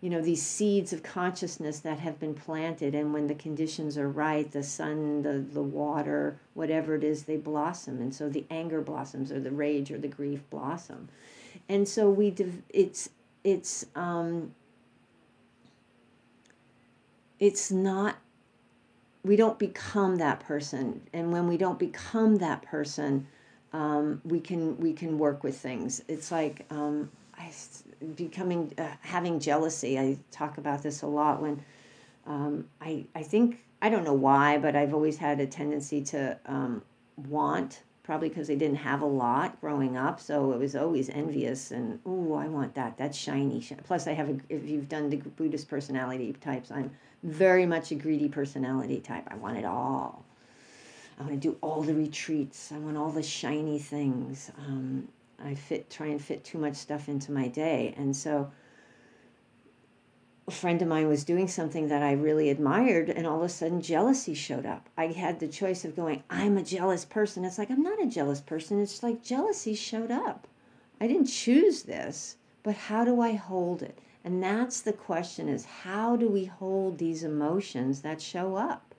you 0.00 0.10
know 0.10 0.20
these 0.20 0.42
seeds 0.42 0.92
of 0.92 1.02
consciousness 1.02 1.80
that 1.80 2.00
have 2.00 2.18
been 2.18 2.34
planted. 2.34 2.94
And 2.94 3.14
when 3.14 3.28
the 3.28 3.34
conditions 3.34 3.96
are 3.96 4.08
right 4.08 4.50
the 4.50 4.62
sun 4.62 5.22
the, 5.22 5.38
the 5.38 5.62
water 5.62 6.38
whatever 6.52 6.96
it 6.96 7.04
is 7.04 7.24
they 7.24 7.36
blossom. 7.36 8.00
And 8.02 8.14
so 8.14 8.28
the 8.28 8.44
anger 8.50 8.82
blossoms 8.82 9.32
or 9.32 9.40
the 9.40 9.52
rage 9.52 9.90
or 9.90 9.98
the 9.98 10.08
grief 10.08 10.42
blossom 10.50 11.08
and 11.70 11.88
so 11.88 12.10
we 12.10 12.30
div- 12.30 12.62
it's 12.68 13.08
it's 13.44 13.86
um 13.94 14.54
it's 17.38 17.70
not 17.70 18.16
we 19.22 19.36
don't 19.36 19.58
become 19.58 20.16
that 20.16 20.40
person 20.40 21.00
and 21.12 21.32
when 21.32 21.46
we 21.46 21.56
don't 21.56 21.78
become 21.78 22.36
that 22.36 22.60
person 22.62 23.26
um, 23.72 24.20
we 24.24 24.40
can 24.40 24.76
we 24.78 24.92
can 24.92 25.16
work 25.16 25.44
with 25.44 25.56
things 25.56 26.02
it's 26.08 26.32
like 26.32 26.66
um, 26.70 27.08
I 27.38 27.52
becoming 28.16 28.72
uh, 28.78 28.88
having 29.00 29.40
jealousy. 29.40 29.98
I 29.98 30.18
talk 30.30 30.58
about 30.58 30.82
this 30.82 31.02
a 31.02 31.06
lot 31.06 31.40
when 31.40 31.62
um, 32.26 32.66
I 32.80 33.06
I 33.14 33.22
think 33.22 33.60
I 33.82 33.88
don't 33.88 34.04
know 34.04 34.14
why, 34.14 34.58
but 34.58 34.76
I've 34.76 34.92
always 34.94 35.18
had 35.18 35.40
a 35.40 35.46
tendency 35.46 36.02
to 36.04 36.38
um, 36.46 36.82
want 37.28 37.82
probably 38.10 38.28
because 38.28 38.48
they 38.48 38.56
didn't 38.56 38.78
have 38.78 39.02
a 39.02 39.06
lot 39.06 39.60
growing 39.60 39.96
up, 39.96 40.18
so 40.18 40.50
it 40.50 40.58
was 40.58 40.74
always 40.74 41.08
envious 41.10 41.70
and 41.70 42.00
oh, 42.04 42.34
I 42.34 42.48
want 42.48 42.74
that. 42.74 42.96
That's 42.96 43.16
shiny. 43.16 43.64
Plus, 43.84 44.08
I 44.08 44.14
have 44.14 44.28
a, 44.28 44.36
if 44.48 44.68
you've 44.68 44.88
done 44.88 45.10
the 45.10 45.18
Buddhist 45.18 45.68
personality 45.68 46.32
types, 46.40 46.72
I'm 46.72 46.90
very 47.22 47.66
much 47.66 47.92
a 47.92 47.94
greedy 47.94 48.28
personality 48.28 48.98
type. 48.98 49.28
I 49.28 49.36
want 49.36 49.58
it 49.58 49.64
all. 49.64 50.24
I 51.20 51.22
want 51.22 51.40
to 51.40 51.48
do 51.50 51.56
all 51.60 51.82
the 51.82 51.94
retreats. 51.94 52.72
I 52.72 52.78
want 52.78 52.96
all 52.96 53.10
the 53.10 53.22
shiny 53.22 53.78
things. 53.78 54.50
Um, 54.58 55.06
I 55.44 55.54
fit 55.54 55.88
try 55.88 56.08
and 56.08 56.20
fit 56.20 56.42
too 56.42 56.58
much 56.58 56.74
stuff 56.74 57.08
into 57.08 57.30
my 57.30 57.46
day. 57.46 57.94
And 57.96 58.16
so 58.16 58.50
a 60.48 60.50
friend 60.50 60.82
of 60.82 60.88
mine 60.88 61.08
was 61.08 61.24
doing 61.24 61.48
something 61.48 61.88
that 61.88 62.02
I 62.02 62.12
really 62.12 62.50
admired 62.50 63.08
and 63.08 63.26
all 63.26 63.38
of 63.38 63.44
a 63.44 63.48
sudden 63.48 63.80
jealousy 63.80 64.34
showed 64.34 64.66
up. 64.66 64.88
I 64.96 65.08
had 65.08 65.38
the 65.38 65.48
choice 65.48 65.84
of 65.84 65.96
going, 65.96 66.22
I'm 66.28 66.56
a 66.56 66.62
jealous 66.62 67.04
person. 67.04 67.44
It's 67.44 67.58
like 67.58 67.70
I'm 67.70 67.82
not 67.82 68.02
a 68.02 68.06
jealous 68.06 68.40
person. 68.40 68.80
It's 68.80 69.02
like 69.02 69.22
jealousy 69.22 69.74
showed 69.74 70.10
up. 70.10 70.46
I 71.00 71.06
didn't 71.06 71.26
choose 71.26 71.84
this, 71.84 72.36
but 72.62 72.74
how 72.74 73.04
do 73.04 73.20
I 73.20 73.32
hold 73.32 73.82
it? 73.82 73.98
And 74.24 74.42
that's 74.42 74.80
the 74.80 74.92
question 74.92 75.48
is 75.48 75.64
how 75.64 76.16
do 76.16 76.28
we 76.28 76.44
hold 76.44 76.98
these 76.98 77.24
emotions 77.24 78.02
that 78.02 78.20
show 78.20 78.56
up? 78.56 78.94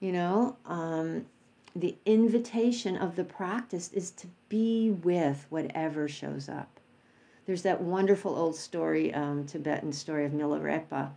You 0.00 0.12
know, 0.12 0.56
um, 0.64 1.26
the 1.74 1.96
invitation 2.04 2.96
of 2.96 3.16
the 3.16 3.24
practice 3.24 3.92
is 3.92 4.10
to 4.12 4.28
be 4.48 4.90
with 4.90 5.46
whatever 5.48 6.08
shows 6.08 6.48
up. 6.48 6.77
There's 7.48 7.62
that 7.62 7.80
wonderful 7.80 8.36
old 8.36 8.56
story, 8.56 9.14
um, 9.14 9.46
Tibetan 9.46 9.94
story 9.94 10.26
of 10.26 10.32
Milarepa, 10.32 11.12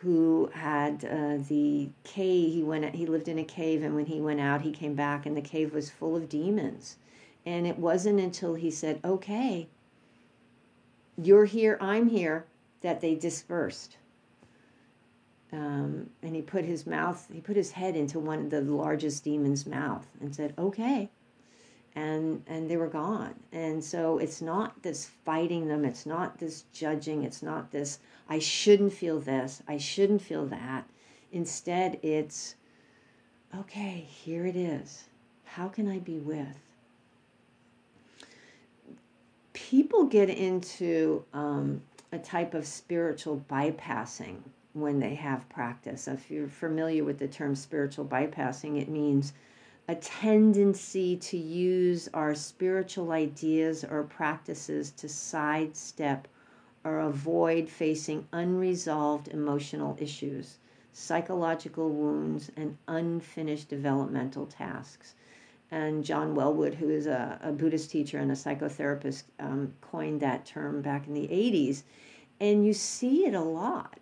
who 0.00 0.50
had 0.52 1.02
uh, 1.02 1.38
the 1.48 1.88
cave. 2.04 2.52
He 2.52 2.62
went. 2.62 2.94
He 2.94 3.06
lived 3.06 3.26
in 3.26 3.38
a 3.38 3.44
cave, 3.44 3.82
and 3.82 3.94
when 3.94 4.04
he 4.04 4.20
went 4.20 4.38
out, 4.38 4.60
he 4.60 4.70
came 4.70 4.94
back, 4.94 5.24
and 5.24 5.34
the 5.34 5.40
cave 5.40 5.72
was 5.72 5.88
full 5.88 6.14
of 6.14 6.28
demons. 6.28 6.98
And 7.46 7.66
it 7.66 7.78
wasn't 7.78 8.20
until 8.20 8.52
he 8.52 8.70
said, 8.70 9.00
"Okay, 9.02 9.66
you're 11.16 11.46
here, 11.46 11.78
I'm 11.80 12.10
here," 12.10 12.44
that 12.82 13.00
they 13.00 13.14
dispersed. 13.14 13.96
Um, 15.52 16.10
and 16.22 16.36
he 16.36 16.42
put 16.42 16.66
his 16.66 16.86
mouth, 16.86 17.28
he 17.32 17.40
put 17.40 17.56
his 17.56 17.70
head 17.70 17.96
into 17.96 18.18
one 18.20 18.40
of 18.40 18.50
the 18.50 18.60
largest 18.60 19.24
demon's 19.24 19.66
mouth, 19.66 20.06
and 20.20 20.36
said, 20.36 20.52
"Okay." 20.58 21.08
And 21.94 22.42
and 22.46 22.70
they 22.70 22.76
were 22.76 22.88
gone. 22.88 23.34
And 23.52 23.82
so 23.84 24.18
it's 24.18 24.40
not 24.40 24.82
this 24.82 25.10
fighting 25.24 25.68
them 25.68 25.84
it's 25.84 26.06
not 26.06 26.38
this 26.38 26.64
judging 26.72 27.24
it's 27.24 27.42
not 27.42 27.70
this 27.70 27.98
i 28.28 28.38
shouldn't 28.38 28.92
feel 28.92 29.20
this 29.20 29.62
i 29.68 29.76
shouldn't 29.76 30.22
feel 30.22 30.46
that. 30.46 30.88
Instead 31.32 31.98
it's 32.02 32.54
okay 33.56 34.06
here 34.08 34.46
it 34.46 34.56
is. 34.56 35.04
How 35.44 35.68
can 35.68 35.88
i 35.88 35.98
be 35.98 36.18
with? 36.18 36.58
People 39.52 40.04
get 40.06 40.30
into 40.30 41.24
um, 41.34 41.82
a 42.10 42.18
type 42.18 42.54
of 42.54 42.66
spiritual 42.66 43.44
bypassing 43.50 44.36
when 44.74 44.98
they 44.98 45.14
have 45.14 45.48
practice. 45.50 46.08
If 46.08 46.30
you're 46.30 46.48
familiar 46.48 47.04
with 47.04 47.18
the 47.18 47.28
term 47.28 47.54
spiritual 47.54 48.06
bypassing 48.06 48.80
it 48.80 48.88
means 48.88 49.34
a 49.88 49.94
tendency 49.96 51.16
to 51.16 51.36
use 51.36 52.08
our 52.14 52.34
spiritual 52.34 53.10
ideas 53.10 53.84
or 53.84 54.04
practices 54.04 54.90
to 54.92 55.08
sidestep 55.08 56.28
or 56.84 57.00
avoid 57.00 57.68
facing 57.68 58.26
unresolved 58.32 59.28
emotional 59.28 59.96
issues, 60.00 60.58
psychological 60.92 61.90
wounds, 61.90 62.50
and 62.56 62.76
unfinished 62.86 63.68
developmental 63.68 64.46
tasks. 64.46 65.14
And 65.70 66.04
John 66.04 66.34
Welwood, 66.34 66.74
who 66.74 66.88
is 66.90 67.06
a, 67.06 67.38
a 67.42 67.50
Buddhist 67.50 67.90
teacher 67.90 68.18
and 68.18 68.30
a 68.30 68.34
psychotherapist, 68.34 69.24
um, 69.40 69.72
coined 69.80 70.20
that 70.20 70.44
term 70.44 70.82
back 70.82 71.06
in 71.06 71.14
the 71.14 71.28
80s. 71.28 71.82
And 72.40 72.66
you 72.66 72.72
see 72.72 73.26
it 73.26 73.34
a 73.34 73.40
lot 73.40 73.98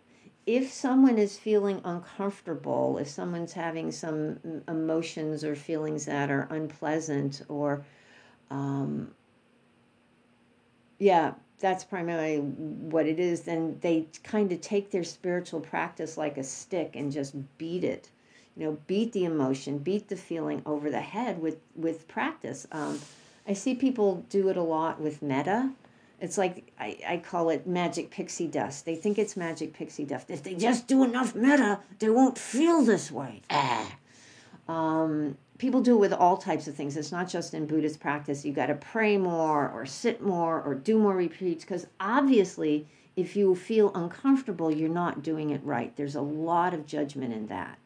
if 0.57 0.73
someone 0.73 1.16
is 1.16 1.38
feeling 1.38 1.80
uncomfortable, 1.85 2.99
if 2.99 3.09
someone's 3.09 3.52
having 3.52 3.92
some 3.92 4.62
emotions 4.66 5.45
or 5.45 5.54
feelings 5.54 6.07
that 6.07 6.30
are 6.30 6.49
unpleasant, 6.50 7.42
or, 7.49 7.85
um, 8.50 9.12
yeah, 10.99 11.35
that's 11.61 11.85
primarily 11.85 12.38
what 12.38 13.07
it 13.07 13.21
is, 13.21 13.42
then 13.42 13.78
they 13.80 14.07
kind 14.25 14.50
of 14.50 14.61
take 14.61 14.90
their 14.90 15.04
spiritual 15.04 15.61
practice 15.61 16.16
like 16.16 16.37
a 16.37 16.42
stick 16.42 16.97
and 16.97 17.12
just 17.12 17.35
beat 17.57 17.85
it. 17.85 18.11
You 18.57 18.64
know, 18.64 18.78
beat 18.88 19.12
the 19.12 19.25
emotion, 19.25 19.78
beat 19.78 20.09
the 20.09 20.16
feeling 20.16 20.62
over 20.66 20.90
the 20.90 21.00
head 21.00 21.40
with, 21.40 21.59
with 21.76 22.09
practice. 22.09 22.66
Um, 22.73 22.99
I 23.47 23.52
see 23.52 23.75
people 23.75 24.25
do 24.28 24.49
it 24.49 24.57
a 24.57 24.62
lot 24.62 25.00
with 25.00 25.23
metta 25.23 25.71
it's 26.21 26.37
like 26.37 26.73
I, 26.79 26.99
I 27.09 27.17
call 27.17 27.49
it 27.49 27.67
magic 27.67 28.11
pixie 28.11 28.47
dust. 28.47 28.85
They 28.85 28.95
think 28.95 29.19
it's 29.19 29.37
magic 29.37 29.73
pixie 29.73 30.05
dust. 30.05 30.31
If 30.31 30.43
they 30.43 30.55
just 30.55 30.87
do 30.87 31.03
enough 31.03 31.35
metta, 31.35 31.81
they 31.99 32.11
won't 32.11 32.39
feel 32.39 32.83
this 32.83 33.11
way. 33.11 33.43
Ah. 33.50 33.97
Um, 34.69 35.39
people 35.59 35.81
do 35.81 35.95
it 35.95 36.00
with 36.00 36.12
all 36.12 36.37
types 36.37 36.69
of 36.69 36.75
things. 36.75 36.97
It's 36.97 37.11
not 37.11 37.29
just 37.29 37.55
in 37.55 37.67
Buddhist 37.67 38.00
practice. 38.00 38.45
You 38.45 38.53
got 38.53 38.67
to 38.67 38.75
pray 38.75 39.17
more, 39.17 39.69
or 39.69 39.87
sit 39.87 40.23
more, 40.23 40.61
or 40.61 40.75
do 40.75 40.99
more 40.99 41.17
retreats. 41.17 41.65
Because 41.65 41.87
obviously, 41.99 42.87
if 43.17 43.35
you 43.35 43.55
feel 43.55 43.91
uncomfortable, 43.95 44.71
you're 44.71 44.89
not 44.91 45.23
doing 45.23 45.50
it 45.50 45.65
right. 45.65 45.97
There's 45.97 46.15
a 46.15 46.21
lot 46.21 46.75
of 46.75 46.87
judgment 46.87 47.33
in 47.33 47.47
that, 47.47 47.79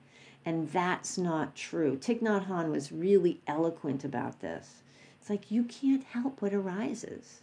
and 0.45 0.69
that's 0.71 1.17
not 1.17 1.55
true. 1.55 1.97
Thich 1.97 2.21
Nhat 2.21 2.49
Hanh 2.49 2.71
was 2.71 2.91
really 2.91 3.41
eloquent 3.47 4.05
about 4.05 4.41
this. 4.41 4.83
It's 5.21 5.31
like 5.31 5.51
you 5.51 5.63
can't 5.63 6.05
help 6.05 6.43
what 6.43 6.53
arises 6.53 7.41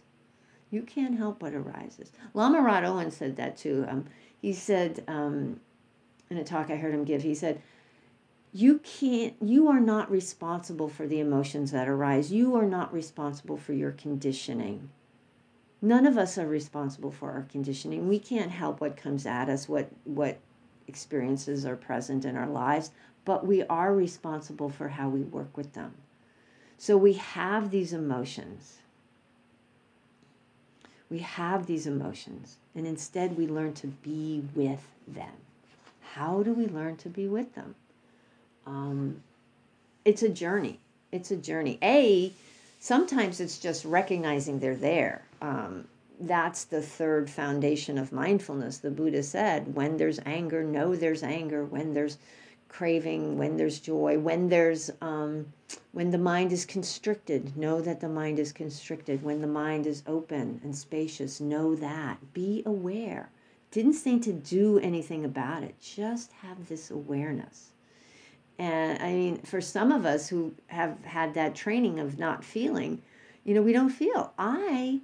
you 0.72 0.82
can't 0.82 1.16
help 1.16 1.42
what 1.42 1.54
arises. 1.54 2.10
Lama 2.34 2.60
Rod 2.60 2.84
Owen 2.84 3.10
said 3.10 3.36
that 3.36 3.56
too. 3.56 3.84
Um, 3.88 4.06
he 4.40 4.52
said 4.52 5.04
um, 5.06 5.60
in 6.30 6.38
a 6.38 6.44
talk 6.44 6.70
I 6.70 6.76
heard 6.76 6.94
him 6.94 7.04
give, 7.04 7.22
he 7.22 7.34
said, 7.34 7.62
you 8.54 8.80
can't 8.80 9.34
you 9.40 9.68
are 9.68 9.80
not 9.80 10.10
responsible 10.10 10.88
for 10.88 11.06
the 11.06 11.20
emotions 11.20 11.70
that 11.70 11.88
arise. 11.88 12.32
You 12.32 12.54
are 12.56 12.66
not 12.66 12.92
responsible 12.92 13.56
for 13.56 13.72
your 13.72 13.92
conditioning. 13.92 14.90
None 15.80 16.06
of 16.06 16.18
us 16.18 16.36
are 16.36 16.46
responsible 16.46 17.10
for 17.10 17.30
our 17.30 17.46
conditioning. 17.50 18.08
We 18.08 18.18
can't 18.18 18.50
help 18.50 18.80
what 18.80 18.96
comes 18.96 19.24
at 19.24 19.48
us 19.48 19.68
what 19.68 19.90
what 20.04 20.38
experiences 20.86 21.64
are 21.64 21.76
present 21.76 22.24
in 22.24 22.36
our 22.36 22.48
lives 22.48 22.90
but 23.24 23.46
we 23.46 23.62
are 23.64 23.94
responsible 23.94 24.68
for 24.68 24.88
how 24.88 25.08
we 25.08 25.22
work 25.22 25.56
with 25.56 25.74
them. 25.74 25.94
So 26.76 26.96
we 26.96 27.12
have 27.14 27.70
these 27.70 27.92
emotions 27.92 28.81
we 31.12 31.18
have 31.18 31.66
these 31.66 31.86
emotions, 31.86 32.56
and 32.74 32.86
instead 32.86 33.36
we 33.36 33.46
learn 33.46 33.74
to 33.74 33.86
be 33.86 34.42
with 34.54 34.88
them. 35.06 35.34
How 36.14 36.42
do 36.42 36.54
we 36.54 36.66
learn 36.66 36.96
to 36.96 37.10
be 37.10 37.28
with 37.28 37.54
them? 37.54 37.74
Um, 38.66 39.22
it's 40.06 40.22
a 40.22 40.30
journey. 40.30 40.78
It's 41.12 41.30
a 41.30 41.36
journey. 41.36 41.78
A, 41.82 42.32
sometimes 42.80 43.40
it's 43.40 43.58
just 43.58 43.84
recognizing 43.84 44.58
they're 44.58 44.74
there. 44.74 45.22
Um, 45.42 45.86
that's 46.18 46.64
the 46.64 46.80
third 46.80 47.28
foundation 47.28 47.98
of 47.98 48.10
mindfulness. 48.10 48.78
The 48.78 48.90
Buddha 48.90 49.22
said, 49.22 49.74
when 49.74 49.98
there's 49.98 50.18
anger, 50.24 50.64
know 50.64 50.96
there's 50.96 51.22
anger. 51.22 51.62
When 51.62 51.92
there's 51.92 52.16
craving, 52.70 53.36
when 53.36 53.58
there's 53.58 53.80
joy, 53.80 54.18
when 54.18 54.48
there's 54.48 54.90
um, 55.02 55.52
when 55.92 56.10
the 56.10 56.18
mind 56.18 56.52
is 56.52 56.64
constricted, 56.64 57.56
know 57.56 57.80
that 57.80 58.00
the 58.00 58.08
mind 58.08 58.38
is 58.38 58.52
constricted. 58.52 59.22
When 59.22 59.40
the 59.40 59.46
mind 59.46 59.86
is 59.86 60.02
open 60.06 60.60
and 60.64 60.76
spacious, 60.76 61.40
know 61.40 61.74
that. 61.76 62.32
Be 62.32 62.62
aware. 62.64 63.30
Didn't 63.70 63.94
say 63.94 64.18
to 64.18 64.32
do 64.32 64.78
anything 64.78 65.24
about 65.24 65.62
it. 65.62 65.80
Just 65.80 66.32
have 66.32 66.68
this 66.68 66.90
awareness. 66.90 67.72
And 68.58 69.02
I 69.02 69.12
mean, 69.12 69.38
for 69.42 69.60
some 69.60 69.92
of 69.92 70.04
us 70.04 70.28
who 70.28 70.54
have 70.68 71.02
had 71.04 71.34
that 71.34 71.54
training 71.54 71.98
of 71.98 72.18
not 72.18 72.44
feeling, 72.44 73.02
you 73.44 73.54
know, 73.54 73.62
we 73.62 73.72
don't 73.72 73.90
feel. 73.90 74.32
I 74.38 75.00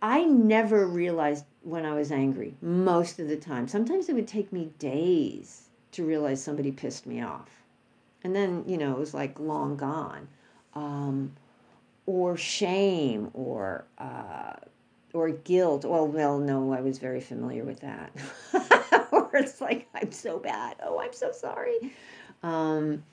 I 0.00 0.24
never 0.24 0.86
realized 0.86 1.44
when 1.62 1.86
I 1.86 1.94
was 1.94 2.10
angry 2.10 2.56
most 2.60 3.20
of 3.20 3.28
the 3.28 3.36
time. 3.36 3.68
Sometimes 3.68 4.08
it 4.08 4.14
would 4.14 4.26
take 4.26 4.52
me 4.52 4.72
days 4.78 5.68
to 5.92 6.04
realize 6.04 6.42
somebody 6.42 6.72
pissed 6.72 7.06
me 7.06 7.22
off. 7.22 7.61
And 8.24 8.34
then, 8.34 8.64
you 8.66 8.78
know, 8.78 8.92
it 8.92 8.98
was 8.98 9.14
like 9.14 9.38
long 9.40 9.76
gone. 9.76 10.28
Um, 10.74 11.32
or 12.06 12.36
shame 12.36 13.30
or 13.34 13.84
uh, 13.98 14.54
or 15.12 15.30
guilt. 15.30 15.84
Well, 15.84 16.06
well, 16.06 16.38
no, 16.38 16.72
I 16.72 16.80
was 16.80 16.98
very 16.98 17.20
familiar 17.20 17.64
with 17.64 17.80
that. 17.80 18.12
or 19.12 19.30
it's 19.34 19.60
like 19.60 19.88
I'm 19.94 20.12
so 20.12 20.38
bad. 20.38 20.76
Oh, 20.82 21.00
I'm 21.00 21.12
so 21.12 21.32
sorry. 21.32 21.92
Um, 22.42 23.04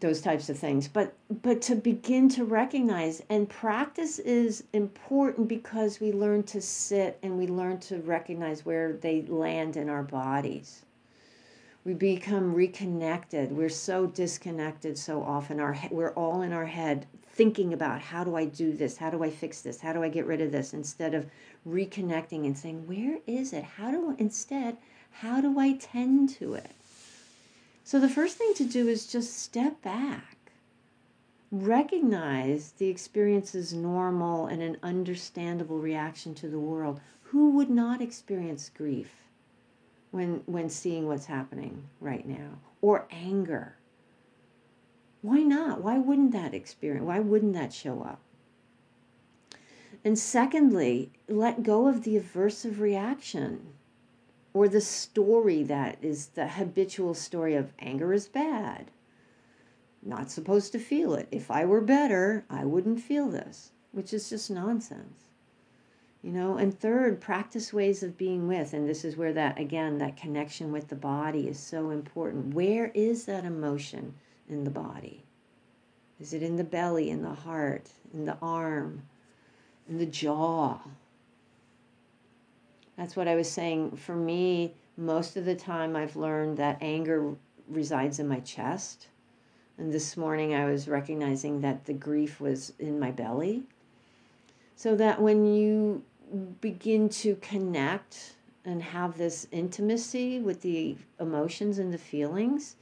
those 0.00 0.20
types 0.20 0.48
of 0.48 0.58
things. 0.58 0.88
But 0.88 1.14
but 1.42 1.62
to 1.62 1.76
begin 1.76 2.28
to 2.30 2.44
recognize 2.44 3.22
and 3.28 3.48
practice 3.48 4.18
is 4.18 4.64
important 4.72 5.48
because 5.48 6.00
we 6.00 6.12
learn 6.12 6.42
to 6.44 6.60
sit 6.60 7.18
and 7.22 7.38
we 7.38 7.46
learn 7.46 7.78
to 7.80 7.98
recognize 7.98 8.64
where 8.64 8.92
they 8.94 9.22
land 9.22 9.76
in 9.76 9.88
our 9.88 10.02
bodies 10.02 10.82
we 11.84 11.94
become 11.94 12.54
reconnected. 12.54 13.50
We're 13.50 13.68
so 13.68 14.06
disconnected 14.06 14.96
so 14.96 15.22
often. 15.22 15.58
Our 15.58 15.76
we're 15.90 16.12
all 16.12 16.42
in 16.42 16.52
our 16.52 16.66
head 16.66 17.06
thinking 17.26 17.72
about 17.72 18.00
how 18.00 18.22
do 18.22 18.36
i 18.36 18.44
do 18.44 18.72
this? 18.72 18.98
How 18.98 19.10
do 19.10 19.24
i 19.24 19.30
fix 19.30 19.62
this? 19.62 19.80
How 19.80 19.92
do 19.92 20.02
i 20.02 20.08
get 20.08 20.26
rid 20.26 20.40
of 20.40 20.52
this? 20.52 20.74
instead 20.74 21.12
of 21.14 21.26
reconnecting 21.66 22.46
and 22.46 22.56
saying 22.56 22.86
where 22.86 23.18
is 23.26 23.52
it? 23.52 23.64
How 23.64 23.90
do 23.90 24.14
instead 24.18 24.76
how 25.10 25.40
do 25.40 25.58
i 25.58 25.72
tend 25.72 26.28
to 26.30 26.54
it? 26.54 26.70
So 27.84 27.98
the 27.98 28.08
first 28.08 28.36
thing 28.36 28.54
to 28.54 28.64
do 28.64 28.86
is 28.86 29.06
just 29.06 29.36
step 29.36 29.82
back. 29.82 30.36
Recognize 31.50 32.72
the 32.72 32.88
experience 32.88 33.54
is 33.54 33.74
normal 33.74 34.46
and 34.46 34.62
an 34.62 34.76
understandable 34.82 35.78
reaction 35.78 36.34
to 36.36 36.48
the 36.48 36.60
world. 36.60 37.00
Who 37.24 37.50
would 37.50 37.70
not 37.70 38.00
experience 38.00 38.70
grief 38.72 39.21
when 40.12 40.42
when 40.46 40.68
seeing 40.68 41.08
what's 41.08 41.26
happening 41.26 41.88
right 42.00 42.26
now 42.28 42.58
or 42.80 43.08
anger. 43.10 43.76
Why 45.22 45.38
not? 45.40 45.82
Why 45.82 45.98
wouldn't 45.98 46.32
that 46.32 46.54
experience 46.54 47.06
why 47.06 47.18
wouldn't 47.18 47.54
that 47.54 47.72
show 47.72 48.02
up? 48.02 48.20
And 50.04 50.18
secondly 50.18 51.10
let 51.28 51.64
go 51.64 51.88
of 51.88 52.04
the 52.04 52.18
aversive 52.18 52.78
reaction 52.78 53.72
or 54.54 54.68
the 54.68 54.80
story 54.80 55.62
that 55.64 55.96
is 56.02 56.28
the 56.28 56.46
habitual 56.46 57.14
story 57.14 57.54
of 57.54 57.72
anger 57.78 58.12
is 58.12 58.28
bad. 58.28 58.90
Not 60.02 60.30
supposed 60.30 60.72
to 60.72 60.78
feel 60.78 61.14
it. 61.14 61.26
If 61.30 61.50
i 61.50 61.64
were 61.64 61.80
better 61.80 62.44
i 62.50 62.64
wouldn't 62.64 63.00
feel 63.00 63.28
this 63.28 63.72
which 63.92 64.12
is 64.12 64.28
just 64.28 64.50
nonsense 64.50 65.31
you 66.22 66.30
know? 66.30 66.56
And 66.56 66.78
third 66.78 67.20
practice 67.20 67.72
ways 67.72 68.02
of 68.02 68.16
being 68.16 68.46
with 68.46 68.72
and 68.72 68.88
this 68.88 69.04
is 69.04 69.16
where 69.16 69.32
that 69.32 69.58
again 69.58 69.98
that 69.98 70.16
connection 70.16 70.72
with 70.72 70.88
the 70.88 70.96
body 70.96 71.48
is 71.48 71.58
so 71.58 71.90
important. 71.90 72.54
Where 72.54 72.92
is 72.94 73.24
that 73.26 73.44
emotion 73.44 74.14
in 74.48 74.64
the 74.64 74.70
body? 74.70 75.24
Is 76.20 76.32
it 76.32 76.42
in 76.42 76.56
the 76.56 76.64
belly 76.64 77.10
in 77.10 77.22
the 77.22 77.34
heart 77.34 77.90
in 78.14 78.24
the 78.24 78.38
arm 78.40 79.02
in 79.88 79.98
the 79.98 80.06
jaw? 80.06 80.78
That's 82.96 83.16
what 83.16 83.26
i 83.28 83.34
was 83.34 83.50
saying. 83.50 83.96
For 83.96 84.14
me 84.14 84.74
most 84.96 85.36
of 85.36 85.44
the 85.44 85.56
time 85.56 85.96
i've 85.96 86.16
learned 86.16 86.56
that 86.58 86.78
anger 86.80 87.34
resides 87.68 88.20
in 88.20 88.28
my 88.28 88.40
chest. 88.40 89.08
And 89.78 89.92
this 89.92 90.16
morning 90.16 90.54
i 90.54 90.66
was 90.66 90.86
recognizing 90.86 91.62
that 91.62 91.86
the 91.86 91.94
grief 91.94 92.40
was 92.40 92.74
in 92.78 93.00
my 93.00 93.10
belly. 93.10 93.64
So 94.76 94.94
that 94.96 95.20
when 95.20 95.44
you 95.44 96.04
begin 96.60 97.08
to 97.08 97.36
connect 97.36 98.34
and 98.64 98.82
have 98.82 99.18
this 99.18 99.46
intimacy 99.50 100.38
with 100.38 100.60
the 100.62 100.96
emotions 101.18 101.78
and 101.78 101.92
the 101.92 101.98
feelings, 101.98 102.76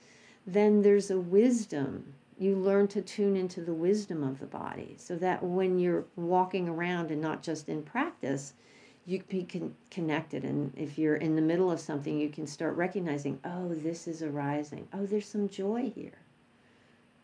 then 0.47 0.83
there's 0.83 1.11
a 1.11 1.19
wisdom. 1.19 2.15
You 2.39 2.57
learn 2.57 2.89
to 2.89 3.03
tune 3.03 3.37
into 3.37 3.61
the 3.61 3.75
wisdom 3.75 4.23
of 4.23 4.41
the 4.41 4.47
body 4.47 4.95
so 4.99 5.17
that 5.17 5.43
when 5.43 5.79
you're 5.79 6.05
walking 6.17 6.69
around 6.69 7.11
and 7.11 7.21
not 7.21 7.43
just 7.43 7.69
in 7.69 7.83
practice, 7.83 8.55
you 9.07 9.19
can 9.19 9.39
be 9.39 9.45
con- 9.45 9.75
connected. 9.91 10.45
And 10.45 10.73
if 10.77 10.99
you're 10.99 11.17
in 11.17 11.37
the 11.37 11.43
middle 11.43 11.71
of 11.71 11.81
something, 11.81 12.19
you 12.19 12.29
can 12.29 12.47
start 12.47 12.77
recognizing, 12.77 13.41
oh, 13.45 13.75
this 13.75 14.07
is 14.07 14.23
arising. 14.23 14.87
Oh, 14.93 15.07
there's 15.07 15.29
some 15.29 15.49
joy 15.49 15.91
here. 15.95 16.19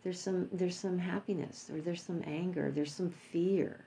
There's 0.03 0.21
some 0.21 0.49
there's 0.53 0.77
some 0.77 0.99
happiness 0.99 1.69
or 1.69 1.81
there's 1.81 2.03
some 2.03 2.23
anger, 2.27 2.71
there's 2.71 2.95
some 2.95 3.11
fear. 3.11 3.87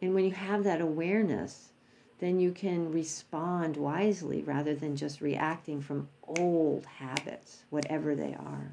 And 0.00 0.14
when 0.14 0.24
you 0.24 0.30
have 0.32 0.64
that 0.64 0.80
awareness, 0.80 1.70
then 2.18 2.40
you 2.40 2.52
can 2.52 2.92
respond 2.92 3.76
wisely 3.76 4.42
rather 4.42 4.74
than 4.74 4.96
just 4.96 5.20
reacting 5.20 5.80
from 5.80 6.08
old 6.38 6.84
habits, 6.86 7.64
whatever 7.70 8.14
they 8.14 8.34
are. 8.34 8.72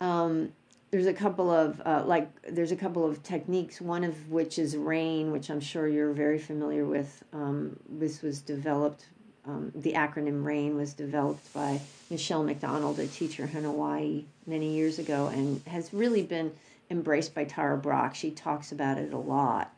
Um, 0.00 0.52
there's 0.90 1.06
a 1.06 1.12
couple 1.12 1.50
of 1.50 1.82
uh, 1.84 2.04
like 2.06 2.30
there's 2.42 2.70
a 2.70 2.76
couple 2.76 3.04
of 3.04 3.22
techniques. 3.22 3.80
One 3.80 4.04
of 4.04 4.30
which 4.30 4.58
is 4.60 4.76
rain, 4.76 5.32
which 5.32 5.50
I'm 5.50 5.60
sure 5.60 5.88
you're 5.88 6.12
very 6.12 6.38
familiar 6.38 6.84
with. 6.84 7.24
Um, 7.32 7.80
this 7.88 8.22
was 8.22 8.40
developed. 8.40 9.06
Um, 9.46 9.72
the 9.74 9.92
acronym 9.94 10.44
RAIN 10.44 10.76
was 10.76 10.94
developed 10.94 11.52
by 11.52 11.80
Michele 12.10 12.44
McDonald, 12.44 12.98
a 12.98 13.06
teacher 13.06 13.42
in 13.42 13.64
Hawaii 13.64 14.24
many 14.46 14.74
years 14.74 14.98
ago, 14.98 15.26
and 15.26 15.60
has 15.66 15.92
really 15.92 16.22
been 16.22 16.52
embraced 16.90 17.34
by 17.34 17.44
Tara 17.44 17.76
Brach. 17.76 18.14
She 18.16 18.30
talks 18.30 18.72
about 18.72 18.98
it 18.98 19.12
a 19.12 19.18
lot. 19.18 19.74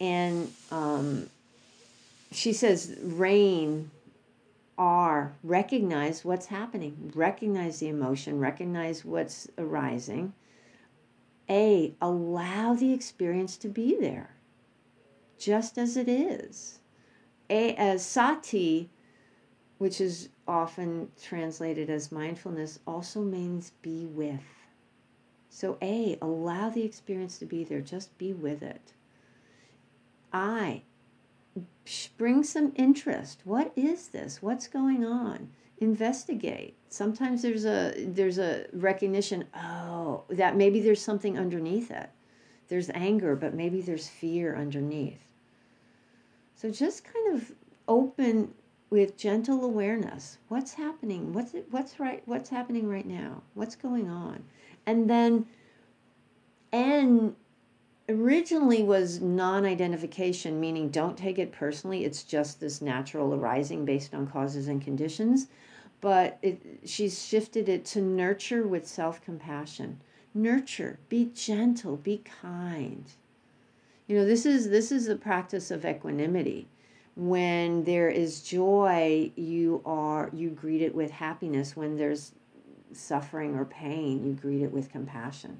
And 0.00 0.52
um, 0.70 1.30
she 2.32 2.52
says, 2.52 2.96
rain, 3.02 3.90
R, 4.78 5.34
recognize 5.42 6.24
what's 6.24 6.46
happening, 6.46 7.12
recognize 7.14 7.80
the 7.80 7.88
emotion, 7.88 8.38
recognize 8.38 9.04
what's 9.04 9.48
arising. 9.56 10.34
A, 11.48 11.94
allow 12.02 12.74
the 12.74 12.92
experience 12.92 13.56
to 13.58 13.68
be 13.68 13.96
there, 13.98 14.30
just 15.38 15.78
as 15.78 15.96
it 15.96 16.08
is. 16.08 16.80
A, 17.48 17.74
as 17.76 18.04
sati, 18.04 18.90
which 19.78 20.00
is 20.00 20.28
often 20.48 21.08
translated 21.22 21.88
as 21.88 22.12
mindfulness, 22.12 22.80
also 22.86 23.20
means 23.20 23.72
be 23.82 24.04
with. 24.06 24.42
So, 25.48 25.78
A, 25.80 26.18
allow 26.20 26.68
the 26.68 26.84
experience 26.84 27.38
to 27.38 27.46
be 27.46 27.64
there, 27.64 27.80
just 27.80 28.16
be 28.18 28.32
with 28.32 28.62
it. 28.62 28.92
I, 30.32 30.82
bring 32.18 32.42
some 32.42 32.72
interest. 32.76 33.40
What 33.44 33.72
is 33.76 34.08
this? 34.08 34.42
What's 34.42 34.68
going 34.68 35.04
on? 35.04 35.50
Investigate. 35.78 36.76
Sometimes 36.88 37.42
there's 37.42 37.64
a 37.64 37.92
there's 38.06 38.38
a 38.38 38.66
recognition, 38.72 39.44
oh, 39.54 40.24
that 40.30 40.56
maybe 40.56 40.80
there's 40.80 41.02
something 41.02 41.38
underneath 41.38 41.90
it. 41.90 42.10
There's 42.68 42.90
anger, 42.90 43.36
but 43.36 43.54
maybe 43.54 43.80
there's 43.80 44.08
fear 44.08 44.56
underneath. 44.56 45.32
So 46.54 46.70
just 46.70 47.04
kind 47.04 47.34
of 47.34 47.52
open 47.86 48.54
with 48.90 49.16
gentle 49.16 49.64
awareness. 49.64 50.38
What's 50.48 50.74
happening? 50.74 51.32
What's 51.32 51.54
what's 51.70 52.00
right 52.00 52.22
what's 52.26 52.48
happening 52.48 52.88
right 52.88 53.06
now? 53.06 53.42
What's 53.54 53.76
going 53.76 54.08
on? 54.08 54.44
And 54.86 55.10
then 55.10 55.46
N 56.72 57.36
originally 58.08 58.82
was 58.84 59.20
non-identification 59.20 60.60
meaning 60.60 60.90
don't 60.90 61.18
take 61.18 61.38
it 61.38 61.52
personally. 61.52 62.04
It's 62.04 62.22
just 62.22 62.60
this 62.60 62.80
natural 62.80 63.34
arising 63.34 63.84
based 63.84 64.14
on 64.14 64.28
causes 64.28 64.68
and 64.68 64.80
conditions. 64.80 65.48
But 66.00 66.38
it, 66.42 66.60
she's 66.84 67.24
shifted 67.24 67.68
it 67.68 67.84
to 67.86 68.00
nurture 68.00 68.66
with 68.66 68.86
self-compassion. 68.86 70.00
Nurture. 70.34 70.98
Be 71.08 71.30
gentle. 71.34 71.96
Be 71.96 72.22
kind. 72.42 73.06
You 74.06 74.18
know 74.18 74.24
this 74.24 74.46
is 74.46 74.68
this 74.68 74.92
is 74.92 75.06
the 75.06 75.16
practice 75.16 75.70
of 75.70 75.84
equanimity. 75.84 76.68
When 77.16 77.84
there 77.84 78.10
is 78.10 78.42
joy 78.42 79.32
you 79.34 79.82
are 79.84 80.30
you 80.32 80.50
greet 80.50 80.82
it 80.82 80.94
with 80.94 81.10
happiness. 81.10 81.74
When 81.74 81.96
there's 81.96 82.32
suffering 82.98 83.54
or 83.56 83.64
pain, 83.64 84.24
you 84.26 84.32
greet 84.32 84.62
it 84.62 84.72
with 84.72 84.90
compassion. 84.90 85.58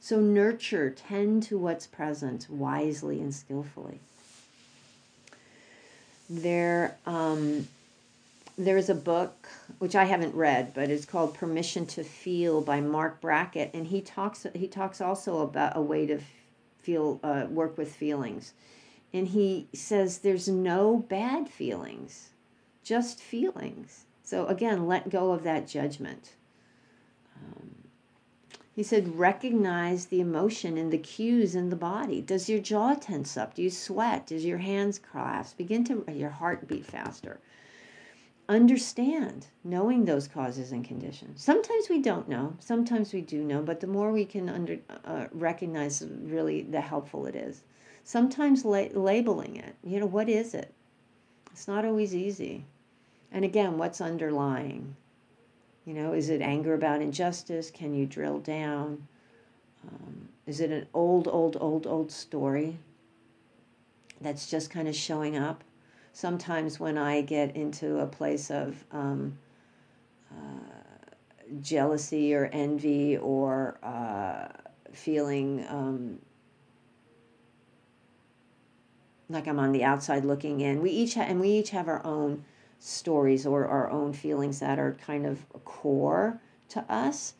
So 0.00 0.20
nurture, 0.20 0.90
tend 0.90 1.44
to 1.44 1.58
what's 1.58 1.86
present 1.86 2.48
wisely 2.50 3.20
and 3.20 3.32
skillfully. 3.32 4.00
There, 6.28 6.96
um, 7.06 7.68
there 8.58 8.76
is 8.76 8.88
a 8.88 8.94
book 8.94 9.48
which 9.78 9.94
I 9.94 10.04
haven't 10.04 10.34
read, 10.34 10.74
but 10.74 10.90
it's 10.90 11.04
called 11.04 11.34
Permission 11.34 11.86
to 11.86 12.04
Feel 12.04 12.60
by 12.60 12.80
Marc 12.80 13.20
Brackett, 13.20 13.70
and 13.74 13.86
he 13.86 14.00
talks 14.00 14.46
he 14.54 14.66
talks 14.66 15.00
also 15.00 15.40
about 15.40 15.76
a 15.76 15.80
way 15.80 16.06
to 16.06 16.20
feel 16.80 17.20
uh, 17.22 17.46
work 17.48 17.78
with 17.78 17.94
feelings, 17.94 18.52
and 19.12 19.28
he 19.28 19.68
says 19.72 20.18
there's 20.18 20.48
no 20.48 20.96
bad 20.96 21.48
feelings, 21.48 22.30
just 22.82 23.20
feelings. 23.20 24.04
So 24.24 24.46
again, 24.46 24.86
let 24.86 25.10
go 25.10 25.32
of 25.32 25.42
that 25.44 25.66
judgment. 25.66 26.32
Um, 27.44 27.70
he 28.74 28.82
said, 28.82 29.18
recognize 29.18 30.06
the 30.06 30.20
emotion 30.20 30.78
and 30.78 30.92
the 30.92 30.98
cues 30.98 31.54
in 31.54 31.68
the 31.68 31.76
body. 31.76 32.22
Does 32.22 32.48
your 32.48 32.60
jaw 32.60 32.94
tense 32.94 33.36
up? 33.36 33.54
Do 33.54 33.62
you 33.62 33.70
sweat? 33.70 34.26
Does 34.26 34.44
your 34.44 34.58
hands 34.58 34.98
clasp? 34.98 35.58
Begin 35.58 35.84
to 35.84 36.04
your 36.12 36.30
heart 36.30 36.66
beat 36.66 36.86
faster. 36.86 37.38
Understand, 38.48 39.46
knowing 39.62 40.04
those 40.04 40.26
causes 40.26 40.72
and 40.72 40.84
conditions. 40.84 41.42
Sometimes 41.42 41.88
we 41.88 42.00
don't 42.00 42.28
know, 42.28 42.56
sometimes 42.58 43.12
we 43.12 43.20
do 43.20 43.42
know, 43.44 43.62
but 43.62 43.80
the 43.80 43.86
more 43.86 44.10
we 44.10 44.24
can 44.24 44.48
under, 44.48 44.78
uh, 45.04 45.26
recognize, 45.32 46.02
really, 46.24 46.62
the 46.62 46.80
helpful 46.80 47.26
it 47.26 47.36
is. 47.36 47.62
Sometimes 48.04 48.64
la- 48.64 48.88
labeling 48.92 49.56
it, 49.56 49.76
you 49.84 50.00
know, 50.00 50.06
what 50.06 50.28
is 50.28 50.54
it? 50.54 50.74
It's 51.52 51.68
not 51.68 51.84
always 51.84 52.14
easy. 52.14 52.64
And 53.30 53.44
again, 53.44 53.78
what's 53.78 54.00
underlying? 54.00 54.96
You 55.84 55.94
know, 55.94 56.12
is 56.12 56.28
it 56.28 56.40
anger 56.40 56.74
about 56.74 57.02
injustice? 57.02 57.70
Can 57.70 57.94
you 57.94 58.06
drill 58.06 58.38
down? 58.38 59.08
Um, 59.86 60.28
is 60.46 60.60
it 60.60 60.70
an 60.70 60.86
old, 60.94 61.26
old, 61.26 61.56
old, 61.60 61.86
old 61.86 62.12
story 62.12 62.78
that's 64.20 64.48
just 64.48 64.70
kind 64.70 64.86
of 64.86 64.94
showing 64.94 65.36
up? 65.36 65.64
Sometimes 66.12 66.78
when 66.78 66.98
I 66.98 67.22
get 67.22 67.56
into 67.56 67.98
a 67.98 68.06
place 68.06 68.50
of 68.50 68.84
um, 68.92 69.38
uh, 70.30 71.14
jealousy 71.60 72.32
or 72.34 72.48
envy 72.52 73.16
or 73.16 73.78
uh, 73.82 74.48
feeling 74.92 75.64
um, 75.68 76.20
like 79.28 79.48
I'm 79.48 79.58
on 79.58 79.72
the 79.72 79.82
outside 79.82 80.24
looking 80.24 80.60
in, 80.60 80.80
we 80.80 80.90
each 80.90 81.14
ha- 81.14 81.22
and 81.22 81.40
we 81.40 81.48
each 81.48 81.70
have 81.70 81.88
our 81.88 82.04
own 82.04 82.44
stories 82.82 83.46
or 83.46 83.66
our 83.66 83.88
own 83.90 84.12
feelings 84.12 84.58
that 84.58 84.78
are 84.78 84.96
kind 85.06 85.24
of 85.24 85.46
core 85.64 86.40
to 86.68 86.80
us. 86.92 87.34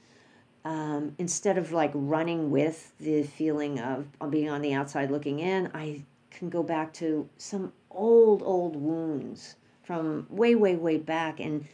Um, 0.65 1.17
instead 1.19 1.59
of 1.59 1.73
like 1.73 1.91
running 1.95 2.51
with 2.53 2.93
the 2.99 3.25
feeling 3.25 3.81
of 3.81 4.07
being 4.31 4.49
on 4.49 4.63
the 4.63 4.73
outside 4.73 5.11
looking 5.11 5.41
in, 5.41 5.69
I 5.75 6.05
can 6.31 6.49
go 6.49 6.63
back 6.63 6.93
to 6.95 7.29
some 7.39 7.73
old, 7.91 8.43
old 8.45 8.77
wounds 8.77 9.57
from 9.83 10.27
way, 10.31 10.55
way, 10.55 10.77
way 10.77 10.99
back 10.99 11.41
and 11.41 11.67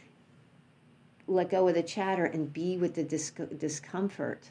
let 1.27 1.51
go 1.51 1.69
of 1.69 1.75
the 1.75 1.83
chatter 1.83 2.25
and 2.25 2.51
be 2.51 2.79
with 2.79 2.95
the 2.95 3.05
dis- 3.05 3.33
discomfort 3.59 4.51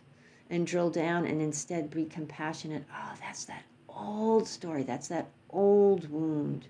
and 0.51 0.67
drill 0.67 0.91
down 0.91 1.25
and 1.25 1.41
instead 1.41 1.89
be 1.89 2.05
compassionate. 2.05 2.85
Oh, 2.93 3.13
that's 3.19 3.45
that 3.45 3.63
old 3.89 4.47
story. 4.47 4.83
That's 4.83 5.07
that 5.07 5.29
old 5.49 6.11
wound. 6.11 6.67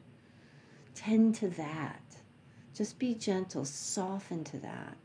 Tend 0.96 1.36
to 1.36 1.50
that. 1.50 2.07
Just 2.78 3.00
be 3.00 3.16
gentle, 3.16 3.66
soften 3.66 4.44
to 4.44 4.60
that. 4.60 4.98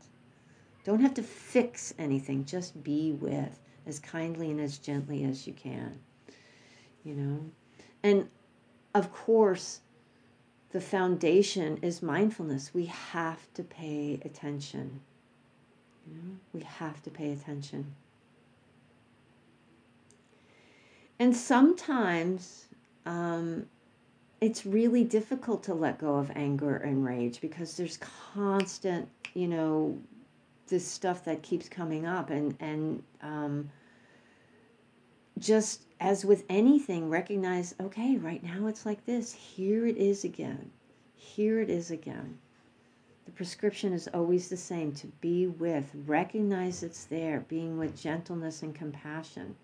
Don't 0.83 0.99
have 0.99 1.15
to 1.15 1.23
fix 1.23 1.91
anything, 1.97 2.45
just 2.45 2.83
be 2.83 3.13
with 3.13 3.59
as 3.87 3.97
kindly 3.97 4.51
and 4.51 4.61
as 4.61 4.77
gently 4.77 5.23
as 5.23 5.47
you 5.47 5.53
can. 5.53 5.97
You 7.03 7.15
know? 7.15 7.39
And 8.03 8.29
of 8.93 9.11
course, 9.11 9.79
the 10.69 10.81
foundation 10.81 11.79
is 11.81 12.03
mindfulness. 12.03 12.75
We 12.75 12.85
have 12.85 13.51
to 13.55 13.63
pay 13.63 14.19
attention. 14.23 15.01
You 16.07 16.15
know, 16.15 16.37
we 16.53 16.61
have 16.61 17.01
to 17.03 17.09
pay 17.09 17.31
attention. 17.31 17.95
And 21.17 21.35
sometimes 21.35 22.65
um, 23.07 23.65
it's 24.43 24.65
really 24.65 25.05
difficult 25.05 25.63
to 25.63 25.73
let 25.73 25.97
go 25.97 26.15
of 26.15 26.29
anger 26.35 26.75
and 26.75 27.05
rage 27.05 27.39
because 27.39 27.77
there's 27.77 27.97
constant, 28.33 29.07
you 29.33 29.47
know, 29.47 29.97
this 30.67 30.85
stuff 30.85 31.23
that 31.23 31.41
keeps 31.41 31.69
coming 31.69 32.05
up 32.05 32.29
and 32.29 32.53
and 32.59 33.01
um, 33.21 33.69
just 35.39 35.83
as 36.01 36.25
with 36.25 36.43
anything 36.49 37.09
recognize 37.09 37.73
okay 37.81 38.17
right 38.17 38.43
now 38.43 38.67
it's 38.67 38.85
like 38.85 39.05
this. 39.05 39.31
Here 39.31 39.87
it 39.87 39.95
is 39.95 40.25
again. 40.25 40.71
Here 41.15 41.61
it 41.61 41.69
is 41.69 41.89
again. 41.89 42.37
The 43.23 43.31
prescription 43.31 43.93
is 43.93 44.09
always 44.13 44.49
the 44.49 44.57
same 44.57 44.91
to 44.95 45.07
be 45.21 45.47
with. 45.47 45.89
Recognize 46.05 46.83
it's 46.83 47.05
there. 47.05 47.45
Being 47.47 47.77
with 47.77 47.97
gentleness 47.97 48.61
and 48.61 48.75
compassion 48.75 49.55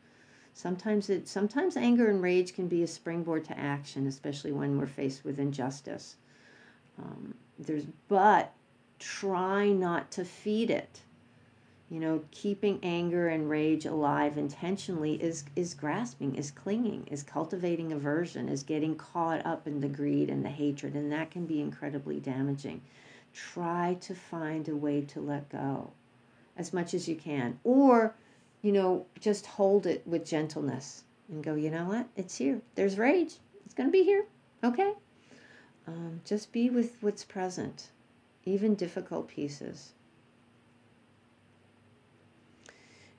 sometimes 0.60 1.10
it 1.10 1.26
sometimes 1.26 1.78
anger 1.78 2.10
and 2.10 2.22
rage 2.22 2.54
can 2.54 2.68
be 2.68 2.84
a 2.84 2.88
springboard 2.88 3.46
to 3.46 3.58
action 3.58 4.06
especially 4.08 4.52
when 4.52 4.78
we're 4.78 4.86
faced 4.86 5.24
with 5.24 5.40
injustice. 5.40 6.18
Um, 7.02 7.34
there's 7.58 7.86
but 8.10 8.52
try 9.00 9.70
not 9.70 10.12
to 10.12 10.26
feed 10.26 10.70
it. 10.70 11.00
You 11.90 12.02
know 12.02 12.26
keeping 12.32 12.78
anger 12.84 13.30
and 13.30 13.50
rage 13.50 13.86
alive 13.86 14.38
intentionally 14.38 15.14
is 15.24 15.46
is 15.56 15.74
grasping 15.74 16.36
is 16.36 16.52
clinging 16.52 17.08
is 17.10 17.24
cultivating 17.24 17.94
aversion 17.94 18.50
is 18.50 18.62
getting 18.62 18.96
caught 18.96 19.46
up 19.46 19.66
in 19.66 19.80
the 19.80 19.88
greed 19.88 20.30
and 20.30 20.44
the 20.44 20.50
hatred 20.50 20.94
and 20.94 21.10
that 21.14 21.32
can 21.32 21.46
be 21.46 21.62
incredibly 21.62 22.20
damaging. 22.20 22.82
Try 23.34 23.96
to 24.02 24.14
find 24.14 24.68
a 24.68 24.76
way 24.76 25.02
to 25.04 25.22
let 25.22 25.48
go 25.48 25.92
as 26.58 26.74
much 26.74 26.94
as 26.94 27.08
you 27.08 27.16
can 27.16 27.60
or 27.64 28.14
you 28.62 28.72
know 28.72 29.06
just 29.20 29.46
hold 29.46 29.86
it 29.86 30.06
with 30.06 30.26
gentleness 30.26 31.04
and 31.30 31.44
go 31.44 31.56
you 31.56 31.70
know 31.70 31.86
what? 31.86 32.08
It's 32.16 32.38
here. 32.38 32.62
There's 32.76 32.98
rage. 32.98 33.36
It's 33.66 33.74
going 33.74 33.88
to 33.88 33.92
be 33.92 34.04
here. 34.04 34.26
Okay. 34.64 34.94
Um, 35.88 36.22
just 36.26 36.52
be 36.52 36.70
with 36.70 36.98
what's 37.02 37.24
present 37.24 37.90
even 38.46 38.76
difficult 38.76 39.28
pieces. 39.28 39.94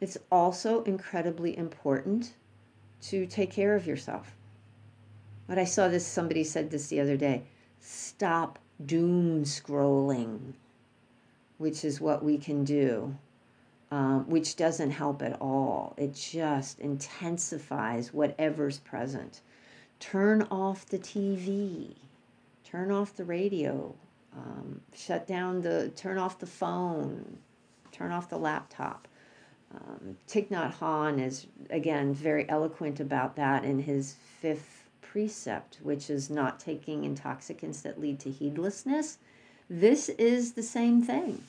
It's 0.00 0.16
also 0.31 0.83
incredibly 0.85 1.57
important 1.57 2.33
to 3.03 3.26
take 3.26 3.50
care 3.50 3.76
of 3.76 3.87
yourself. 3.87 4.35
But 5.46 5.59
I 5.59 5.64
saw 5.64 5.88
this, 5.88 6.07
somebody 6.07 6.44
said 6.44 6.70
this 6.70 6.88
the 6.88 7.00
other 7.00 7.16
day 7.16 7.42
stop 7.81 8.59
doom 8.85 9.44
scrolling, 9.44 10.55
which 11.59 11.85
is 11.85 12.00
what 12.00 12.24
we 12.24 12.38
can 12.38 12.64
do, 12.64 13.16
um, 13.90 14.29
which 14.29 14.57
doesn't 14.57 14.90
help 14.90 15.22
at 15.22 15.40
all. 15.40 15.94
It 15.96 16.14
just 16.14 16.79
intensifies 16.81 18.12
whatever's 18.12 18.79
present. 18.79 19.40
Turn 19.98 20.42
off 20.50 20.87
the 20.87 20.98
TV, 20.98 21.94
turn 22.64 22.90
off 22.90 23.16
the 23.16 23.24
radio, 23.24 23.94
um, 24.37 24.81
shut 24.94 25.26
down 25.26 25.62
the, 25.62 25.90
turn 25.96 26.18
off 26.18 26.38
the 26.38 26.46
phone, 26.46 27.38
turn 27.92 28.12
off 28.12 28.31
the 28.31 28.38
laptop 28.38 29.09
um, 29.74 30.16
Thich 30.29 30.48
Nhat 30.48 30.74
Hanh 30.79 31.24
is, 31.24 31.46
again, 31.70 32.12
very 32.12 32.48
eloquent 32.48 33.00
about 33.00 33.37
that 33.37 33.64
in 33.64 33.81
his 33.81 34.16
fifth 34.40 34.85
precept, 35.00 35.79
which 35.83 36.11
is 36.11 36.31
not 36.31 36.59
taking 36.59 37.05
intoxicants 37.05 37.81
that 37.83 38.00
lead 38.00 38.18
to 38.20 38.31
heedlessness. 38.31 39.18
This 39.68 40.09
is 40.09 40.53
the 40.53 40.62
same 40.62 41.03
thing. 41.03 41.42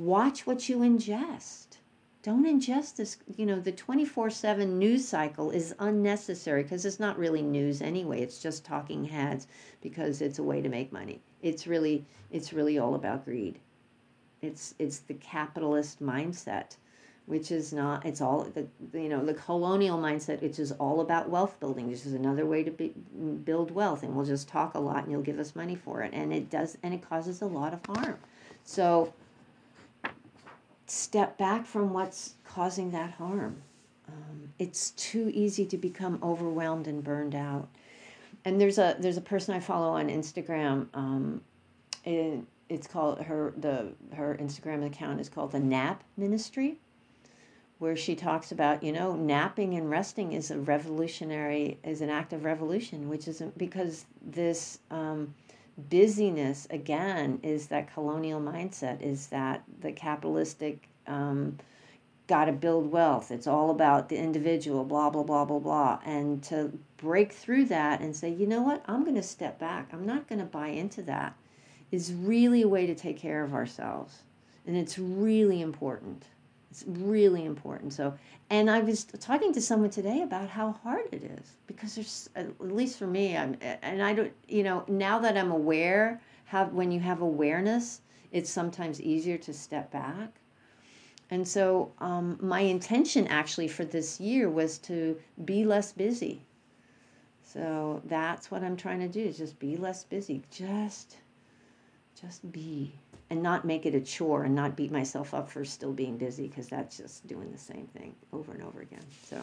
Watch 0.00 0.46
what 0.46 0.66
you 0.66 0.78
ingest. 0.78 1.76
Don't 2.22 2.46
ingest 2.46 2.96
this. 2.96 3.18
You 3.36 3.44
know, 3.44 3.60
the 3.60 3.70
24 3.70 4.30
7 4.30 4.78
news 4.78 5.06
cycle 5.06 5.50
is 5.50 5.74
unnecessary 5.78 6.62
because 6.62 6.86
it's 6.86 6.98
not 6.98 7.18
really 7.18 7.42
news 7.42 7.82
anyway. 7.82 8.22
It's 8.22 8.40
just 8.40 8.64
talking 8.64 9.04
heads 9.04 9.46
because 9.82 10.22
it's 10.22 10.38
a 10.38 10.42
way 10.42 10.62
to 10.62 10.70
make 10.70 10.90
money. 10.90 11.20
It's 11.42 11.66
really, 11.66 12.06
it's 12.30 12.54
really 12.54 12.78
all 12.78 12.94
about 12.94 13.26
greed. 13.26 13.58
It's, 14.40 14.74
it's 14.78 15.00
the 15.00 15.12
capitalist 15.12 16.02
mindset 16.02 16.76
which 17.26 17.52
is 17.52 17.72
not 17.72 18.04
it's 18.06 18.22
all 18.22 18.44
the 18.54 18.66
you 18.98 19.08
know 19.08 19.24
the 19.24 19.34
colonial 19.34 19.98
mindset 19.98 20.42
which 20.42 20.58
is 20.58 20.72
all 20.72 21.00
about 21.00 21.28
wealth 21.28 21.60
building 21.60 21.88
this 21.88 22.04
is 22.04 22.14
another 22.14 22.44
way 22.44 22.64
to 22.64 22.70
be, 22.72 22.88
build 23.44 23.70
wealth 23.70 24.02
and 24.02 24.16
we'll 24.16 24.24
just 24.24 24.48
talk 24.48 24.74
a 24.74 24.80
lot 24.80 25.04
and 25.04 25.12
you'll 25.12 25.22
give 25.22 25.38
us 25.38 25.54
money 25.54 25.76
for 25.76 26.02
it 26.02 26.10
and 26.12 26.32
it 26.32 26.50
does 26.50 26.76
and 26.82 26.92
it 26.92 27.08
causes 27.08 27.40
a 27.42 27.46
lot 27.46 27.72
of 27.72 27.80
harm 27.86 28.18
so 28.64 29.12
step 30.90 31.38
back 31.38 31.66
from 31.66 31.92
what's 31.92 32.34
causing 32.44 32.90
that 32.90 33.12
harm. 33.12 33.62
Um, 34.08 34.52
it's 34.58 34.90
too 34.90 35.30
easy 35.32 35.64
to 35.66 35.78
become 35.78 36.18
overwhelmed 36.22 36.86
and 36.88 37.02
burned 37.02 37.34
out. 37.34 37.68
And 38.44 38.60
there's 38.60 38.78
a 38.78 38.96
there's 38.98 39.18
a 39.18 39.22
person 39.22 39.54
i 39.54 39.60
follow 39.60 39.90
on 39.90 40.08
instagram 40.08 40.86
um, 40.94 41.42
it, 42.04 42.40
it's 42.70 42.86
called 42.86 43.20
her 43.20 43.52
the 43.58 43.92
her 44.14 44.36
instagram 44.40 44.86
account 44.86 45.20
is 45.20 45.28
called 45.28 45.52
the 45.52 45.60
nap 45.60 46.02
ministry 46.16 46.78
where 47.80 47.96
she 47.96 48.14
talks 48.14 48.52
about, 48.52 48.82
you 48.82 48.92
know, 48.92 49.14
napping 49.16 49.74
and 49.74 49.88
resting 49.88 50.34
is 50.34 50.50
a 50.50 50.58
revolutionary, 50.58 51.78
is 51.82 52.02
an 52.02 52.10
act 52.10 52.34
of 52.34 52.44
revolution, 52.44 53.08
which 53.08 53.26
isn't 53.26 53.56
because 53.56 54.04
this 54.20 54.80
um, 54.90 55.34
busyness, 55.88 56.66
again, 56.70 57.40
is 57.42 57.68
that 57.68 57.92
colonial 57.92 58.40
mindset, 58.40 59.00
is 59.00 59.28
that 59.28 59.62
the 59.80 59.92
capitalistic, 59.92 60.88
um, 61.06 61.56
got 62.30 62.44
to 62.44 62.52
build 62.52 62.92
wealth. 62.92 63.32
It's 63.32 63.48
all 63.48 63.70
about 63.70 64.08
the 64.08 64.16
individual, 64.16 64.84
blah, 64.84 65.10
blah, 65.10 65.24
blah, 65.24 65.44
blah, 65.44 65.58
blah. 65.58 65.98
And 66.04 66.40
to 66.44 66.78
break 66.96 67.32
through 67.32 67.64
that 67.66 68.00
and 68.00 68.14
say, 68.14 68.30
you 68.30 68.46
know 68.46 68.62
what, 68.62 68.84
I'm 68.86 69.02
going 69.02 69.16
to 69.16 69.22
step 69.22 69.58
back, 69.58 69.88
I'm 69.92 70.06
not 70.06 70.28
going 70.28 70.38
to 70.38 70.44
buy 70.44 70.68
into 70.68 71.02
that, 71.02 71.34
is 71.90 72.14
really 72.14 72.62
a 72.62 72.68
way 72.68 72.86
to 72.86 72.94
take 72.94 73.18
care 73.18 73.42
of 73.42 73.52
ourselves. 73.52 74.22
And 74.64 74.76
it's 74.76 74.96
really 74.96 75.60
important. 75.60 76.26
It's 76.70 76.84
really 76.86 77.44
important. 77.44 77.92
So, 77.92 78.14
and 78.48 78.70
I 78.70 78.78
was 78.78 79.04
talking 79.04 79.52
to 79.54 79.60
someone 79.60 79.90
today 79.90 80.22
about 80.22 80.48
how 80.48 80.72
hard 80.84 81.06
it 81.10 81.24
is 81.24 81.56
because 81.66 81.96
there's, 81.96 82.30
at 82.36 82.48
least 82.60 82.98
for 82.98 83.08
me, 83.08 83.36
I'm, 83.36 83.56
and 83.60 84.02
I 84.02 84.12
don't, 84.14 84.32
you 84.46 84.62
know, 84.62 84.84
now 84.86 85.18
that 85.18 85.36
I'm 85.36 85.50
aware, 85.50 86.20
how 86.44 86.66
when 86.66 86.92
you 86.92 87.00
have 87.00 87.22
awareness, 87.22 88.02
it's 88.30 88.50
sometimes 88.50 89.00
easier 89.00 89.36
to 89.38 89.52
step 89.52 89.90
back. 89.90 90.36
And 91.28 91.46
so, 91.46 91.92
um, 91.98 92.38
my 92.40 92.60
intention 92.60 93.26
actually 93.26 93.68
for 93.68 93.84
this 93.84 94.20
year 94.20 94.48
was 94.48 94.78
to 94.78 95.16
be 95.44 95.64
less 95.64 95.92
busy. 95.92 96.42
So 97.42 98.00
that's 98.04 98.50
what 98.50 98.62
I'm 98.62 98.76
trying 98.76 99.00
to 99.00 99.08
do 99.08 99.20
is 99.20 99.38
just 99.38 99.58
be 99.58 99.76
less 99.76 100.04
busy. 100.04 100.42
Just, 100.52 101.16
just 102.20 102.50
be 102.52 102.94
and 103.30 103.42
not 103.42 103.64
make 103.64 103.86
it 103.86 103.94
a 103.94 104.00
chore 104.00 104.44
and 104.44 104.54
not 104.54 104.76
beat 104.76 104.90
myself 104.90 105.32
up 105.34 105.48
for 105.48 105.64
still 105.64 105.92
being 105.92 106.18
busy 106.18 106.48
because 106.48 106.68
that's 106.68 106.96
just 106.96 107.26
doing 107.26 107.50
the 107.52 107.58
same 107.58 107.86
thing 107.86 108.14
over 108.32 108.52
and 108.52 108.62
over 108.62 108.80
again. 108.80 109.04
So, 109.24 109.40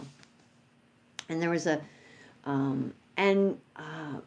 and 1.29 1.41
there 1.41 1.49
was 1.49 1.67
a, 1.67 1.81
um, 2.45 2.93
and 3.15 3.57
uh, 3.75 4.19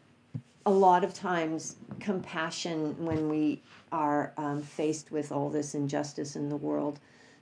a 0.65 0.71
lot 0.71 1.03
of 1.03 1.13
times 1.13 1.75
compassion 1.99 2.95
when 3.05 3.29
we 3.29 3.61
are 3.91 4.33
um, 4.37 4.61
faced 4.61 5.11
with 5.11 5.31
all 5.31 5.49
this 5.49 5.75
injustice 5.75 6.35
in 6.35 6.49
the 6.49 6.57
world 6.57 6.99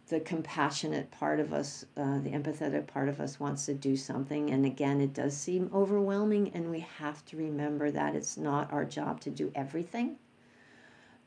the 0.10 0.20
compassionate 0.20 1.10
part 1.12 1.40
of 1.40 1.54
us, 1.54 1.86
uh, 1.96 2.18
the 2.20 2.32
empathetic 2.32 2.88
part 2.88 3.08
of 3.10 3.22
us 3.22 3.40
wants 3.40 3.68
to 3.68 3.76
do 3.76 3.96
something. 3.96 4.50
And 4.50 4.66
again, 4.66 5.00
it 5.02 5.14
does 5.14 5.38
seem 5.38 5.70
overwhelming, 5.74 6.52
and 6.54 6.72
we 6.72 6.80
have 6.80 7.24
to 7.26 7.38
remember 7.38 7.92
that 7.92 8.16
it's 8.16 8.36
not 8.36 8.74
our 8.74 8.86
job 8.86 9.22
to 9.22 9.30
do 9.30 9.52
everything. 9.54 10.18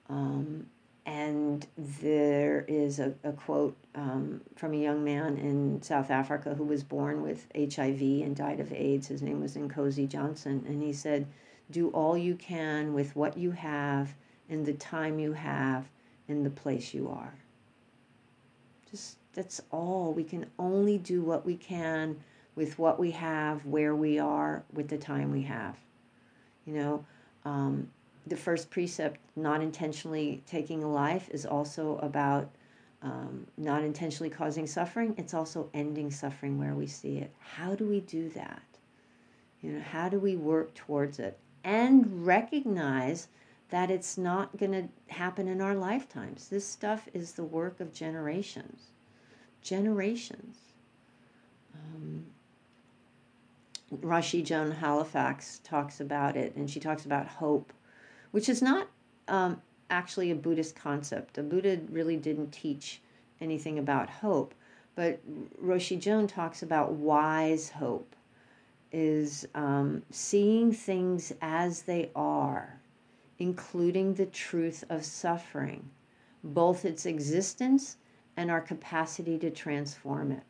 Um, 0.08 0.66
and 1.04 1.66
there 1.76 2.64
is 2.68 3.00
a, 3.00 3.14
a 3.24 3.32
quote 3.32 3.76
um, 3.94 4.40
from 4.54 4.72
a 4.72 4.76
young 4.76 5.02
man 5.02 5.36
in 5.36 5.82
South 5.82 6.10
Africa 6.10 6.54
who 6.54 6.64
was 6.64 6.84
born 6.84 7.22
with 7.22 7.46
HIV 7.56 8.00
and 8.00 8.36
died 8.36 8.60
of 8.60 8.72
AIDS. 8.72 9.08
His 9.08 9.20
name 9.20 9.40
was 9.40 9.56
Nkosi 9.56 10.08
Johnson. 10.08 10.64
And 10.66 10.82
he 10.82 10.92
said, 10.92 11.26
Do 11.70 11.88
all 11.90 12.16
you 12.16 12.36
can 12.36 12.94
with 12.94 13.16
what 13.16 13.36
you 13.36 13.50
have 13.50 14.14
in 14.48 14.64
the 14.64 14.74
time 14.74 15.18
you 15.18 15.32
have 15.32 15.88
in 16.28 16.44
the 16.44 16.50
place 16.50 16.94
you 16.94 17.08
are. 17.08 17.34
Just 18.90 19.16
that's 19.32 19.60
all. 19.70 20.12
We 20.12 20.24
can 20.24 20.46
only 20.58 20.98
do 20.98 21.22
what 21.22 21.44
we 21.44 21.56
can 21.56 22.22
with 22.54 22.78
what 22.78 23.00
we 23.00 23.10
have, 23.12 23.64
where 23.64 23.96
we 23.96 24.18
are, 24.18 24.62
with 24.72 24.88
the 24.88 24.98
time 24.98 25.32
we 25.32 25.42
have. 25.42 25.76
You 26.66 26.74
know, 26.74 27.06
um, 27.44 27.88
the 28.26 28.36
first 28.36 28.70
precept, 28.70 29.20
not 29.36 29.60
intentionally 29.60 30.42
taking 30.46 30.82
a 30.82 30.90
life, 30.90 31.28
is 31.30 31.44
also 31.44 31.98
about 31.98 32.50
um, 33.02 33.46
not 33.56 33.82
intentionally 33.82 34.30
causing 34.30 34.66
suffering. 34.66 35.14
It's 35.18 35.34
also 35.34 35.68
ending 35.74 36.10
suffering 36.10 36.58
where 36.58 36.74
we 36.74 36.86
see 36.86 37.18
it. 37.18 37.32
How 37.40 37.74
do 37.74 37.84
we 37.86 38.00
do 38.00 38.28
that? 38.30 38.62
You 39.60 39.72
know, 39.72 39.80
how 39.80 40.08
do 40.08 40.18
we 40.18 40.36
work 40.36 40.74
towards 40.74 41.18
it 41.18 41.38
and 41.64 42.26
recognize 42.26 43.28
that 43.70 43.90
it's 43.90 44.18
not 44.18 44.56
going 44.56 44.72
to 44.72 45.14
happen 45.14 45.48
in 45.48 45.60
our 45.60 45.74
lifetimes? 45.74 46.48
This 46.48 46.66
stuff 46.66 47.08
is 47.12 47.32
the 47.32 47.44
work 47.44 47.80
of 47.80 47.92
generations. 47.92 48.90
Generations. 49.62 50.58
Um, 51.74 52.26
Roshi 54.00 54.44
Joan 54.44 54.70
Halifax 54.70 55.60
talks 55.64 56.00
about 56.00 56.36
it, 56.36 56.54
and 56.56 56.70
she 56.70 56.80
talks 56.80 57.04
about 57.04 57.26
hope, 57.26 57.72
which 58.32 58.48
is 58.48 58.60
not 58.60 58.88
um, 59.28 59.62
actually 59.88 60.30
a 60.30 60.34
Buddhist 60.34 60.74
concept. 60.74 61.34
The 61.34 61.42
Buddha 61.42 61.80
really 61.90 62.16
didn't 62.16 62.50
teach 62.50 63.00
anything 63.40 63.78
about 63.78 64.10
hope, 64.10 64.54
but 64.94 65.20
Roshi 65.62 65.98
Joan 65.98 66.26
talks 66.26 66.62
about 66.62 66.92
wise 66.92 67.70
hope, 67.70 68.16
is 68.90 69.46
um, 69.54 70.02
seeing 70.10 70.72
things 70.72 71.32
as 71.40 71.82
they 71.82 72.10
are, 72.14 72.80
including 73.38 74.14
the 74.14 74.26
truth 74.26 74.84
of 74.90 75.04
suffering, 75.04 75.88
both 76.44 76.84
its 76.84 77.06
existence 77.06 77.96
and 78.36 78.50
our 78.50 78.60
capacity 78.60 79.38
to 79.38 79.50
transform 79.50 80.32
it. 80.32 80.42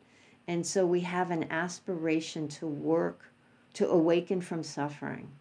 And 0.47 0.65
so 0.65 0.85
we 0.85 1.01
have 1.01 1.31
an 1.31 1.45
aspiration 1.51 2.47
to 2.49 2.67
work 2.67 3.31
to 3.73 3.89
awaken 3.89 4.41
from 4.41 4.61
suffering 4.61 5.31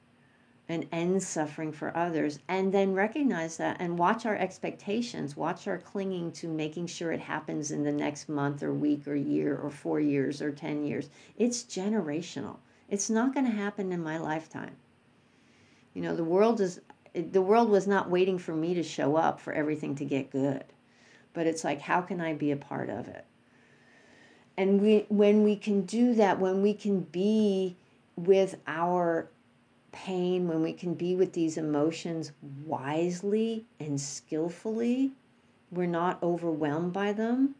and 0.72 0.88
end 0.90 1.22
suffering 1.22 1.70
for 1.70 1.96
others 1.96 2.38
and 2.48 2.72
then 2.72 2.94
recognize 2.94 3.56
that 3.58 3.76
and 3.78 3.98
watch 3.98 4.26
our 4.26 4.36
expectations 4.36 5.36
watch 5.36 5.68
our 5.68 5.78
clinging 5.78 6.32
to 6.32 6.48
making 6.48 6.86
sure 6.86 7.12
it 7.12 7.20
happens 7.20 7.70
in 7.70 7.84
the 7.84 7.92
next 7.92 8.28
month 8.28 8.62
or 8.62 8.72
week 8.72 9.06
or 9.06 9.14
year 9.14 9.56
or 9.56 9.70
4 9.70 10.00
years 10.00 10.42
or 10.42 10.50
10 10.50 10.84
years. 10.84 11.10
It's 11.36 11.62
generational. 11.62 12.56
It's 12.88 13.10
not 13.10 13.34
going 13.34 13.46
to 13.46 13.52
happen 13.52 13.92
in 13.92 14.02
my 14.02 14.18
lifetime. 14.18 14.76
You 15.94 16.02
know 16.02 16.16
the 16.16 16.24
world 16.24 16.60
is 16.60 16.80
the 17.14 17.42
world 17.42 17.68
was 17.68 17.86
not 17.86 18.10
waiting 18.10 18.38
for 18.38 18.54
me 18.54 18.74
to 18.74 18.82
show 18.82 19.16
up 19.16 19.38
for 19.38 19.52
everything 19.52 19.94
to 19.96 20.04
get 20.06 20.30
good 20.30 20.64
but 21.34 21.46
it's 21.46 21.64
like 21.64 21.80
how 21.80 22.00
can 22.00 22.20
i 22.20 22.32
be 22.32 22.50
a 22.50 22.56
part 22.56 22.90
of 22.90 23.08
it? 23.08 23.24
And 24.56 24.80
we 24.80 25.06
when 25.08 25.44
we 25.44 25.56
can 25.56 25.82
do 25.82 26.14
that 26.14 26.38
when 26.38 26.62
we 26.62 26.74
can 26.74 27.00
be 27.00 27.76
with 28.16 28.56
our 28.66 29.28
pain, 29.92 30.48
when 30.48 30.62
we 30.62 30.72
can 30.72 30.94
be 30.94 31.14
with 31.14 31.32
these 31.32 31.56
emotions 31.56 32.32
wisely 32.64 33.64
and 33.78 34.00
skillfully, 34.00 35.12
we're 35.70 35.86
not 35.86 36.22
overwhelmed 36.22 36.92
by 36.92 37.12
them, 37.12 37.54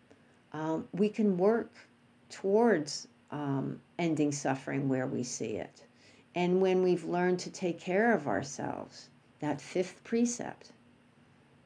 um, 0.52 0.88
we 0.92 1.08
can 1.08 1.36
work 1.36 1.70
towards 2.28 3.08
um, 3.30 3.80
ending 3.98 4.32
suffering 4.32 4.88
where 4.88 5.06
we 5.06 5.22
see 5.22 5.56
it. 5.56 5.84
And 6.34 6.60
when 6.60 6.82
we've 6.82 7.04
learned 7.04 7.38
to 7.40 7.50
take 7.50 7.78
care 7.78 8.14
of 8.14 8.26
ourselves, 8.26 9.08
that 9.40 9.60
fifth 9.60 10.02
precept, 10.04 10.72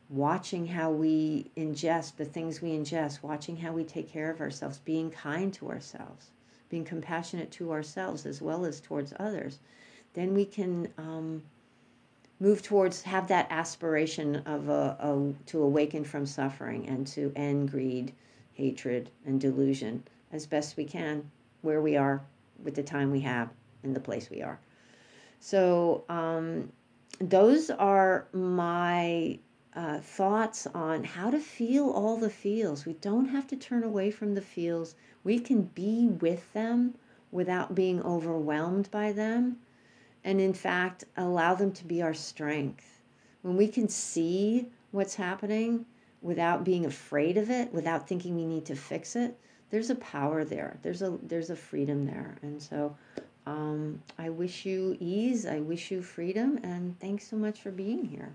watching 0.08 0.66
how 0.66 0.90
we 0.90 1.50
ingest 1.56 2.16
the 2.16 2.24
things 2.24 2.62
we 2.62 2.70
ingest, 2.70 3.22
watching 3.22 3.56
how 3.56 3.72
we 3.72 3.84
take 3.84 4.08
care 4.08 4.30
of 4.30 4.40
ourselves, 4.40 4.78
being 4.78 5.10
kind 5.10 5.52
to 5.54 5.68
ourselves, 5.68 6.30
being 6.68 6.84
compassionate 6.84 7.50
to 7.52 7.72
ourselves 7.72 8.26
as 8.26 8.40
well 8.40 8.64
as 8.64 8.80
towards 8.80 9.12
others, 9.18 9.58
then 10.16 10.32
we 10.32 10.46
can 10.46 10.88
um, 10.96 11.42
move 12.40 12.62
towards 12.62 13.02
have 13.02 13.28
that 13.28 13.46
aspiration 13.50 14.36
of 14.46 14.70
a, 14.70 14.96
a, 14.98 15.32
to 15.44 15.62
awaken 15.62 16.02
from 16.04 16.24
suffering 16.24 16.88
and 16.88 17.06
to 17.06 17.30
end 17.36 17.70
greed, 17.70 18.12
hatred, 18.54 19.10
and 19.26 19.40
delusion 19.40 20.02
as 20.32 20.46
best 20.46 20.76
we 20.76 20.84
can 20.84 21.30
where 21.60 21.82
we 21.82 21.96
are 21.96 22.22
with 22.64 22.74
the 22.74 22.82
time 22.82 23.10
we 23.10 23.20
have 23.20 23.50
and 23.82 23.94
the 23.94 24.00
place 24.00 24.30
we 24.30 24.42
are. 24.42 24.58
So 25.38 26.04
um, 26.08 26.72
those 27.20 27.68
are 27.68 28.26
my 28.32 29.38
uh, 29.74 29.98
thoughts 29.98 30.66
on 30.68 31.04
how 31.04 31.30
to 31.30 31.38
feel 31.38 31.90
all 31.90 32.16
the 32.16 32.30
feels. 32.30 32.86
We 32.86 32.94
don't 32.94 33.28
have 33.28 33.46
to 33.48 33.56
turn 33.56 33.84
away 33.84 34.10
from 34.10 34.34
the 34.34 34.40
feels. 34.40 34.94
We 35.24 35.38
can 35.38 35.62
be 35.62 36.08
with 36.08 36.50
them 36.54 36.94
without 37.30 37.74
being 37.74 38.02
overwhelmed 38.02 38.90
by 38.90 39.12
them. 39.12 39.58
And 40.26 40.40
in 40.40 40.52
fact, 40.52 41.04
allow 41.16 41.54
them 41.54 41.70
to 41.70 41.84
be 41.84 42.02
our 42.02 42.12
strength. 42.12 43.00
When 43.42 43.56
we 43.56 43.68
can 43.68 43.88
see 43.88 44.66
what's 44.90 45.14
happening 45.14 45.86
without 46.20 46.64
being 46.64 46.84
afraid 46.84 47.38
of 47.38 47.48
it, 47.48 47.72
without 47.72 48.08
thinking 48.08 48.34
we 48.34 48.44
need 48.44 48.66
to 48.66 48.74
fix 48.74 49.14
it, 49.14 49.38
there's 49.70 49.88
a 49.88 49.94
power 49.94 50.44
there. 50.44 50.78
There's 50.82 51.00
a 51.00 51.16
there's 51.22 51.50
a 51.50 51.56
freedom 51.56 52.06
there. 52.06 52.38
And 52.42 52.60
so 52.60 52.96
um, 53.46 54.02
I 54.18 54.30
wish 54.30 54.66
you 54.66 54.96
ease. 54.98 55.46
I 55.46 55.60
wish 55.60 55.92
you 55.92 56.02
freedom. 56.02 56.58
And 56.64 56.98
thanks 56.98 57.28
so 57.28 57.36
much 57.36 57.60
for 57.60 57.70
being 57.70 58.04
here. 58.04 58.34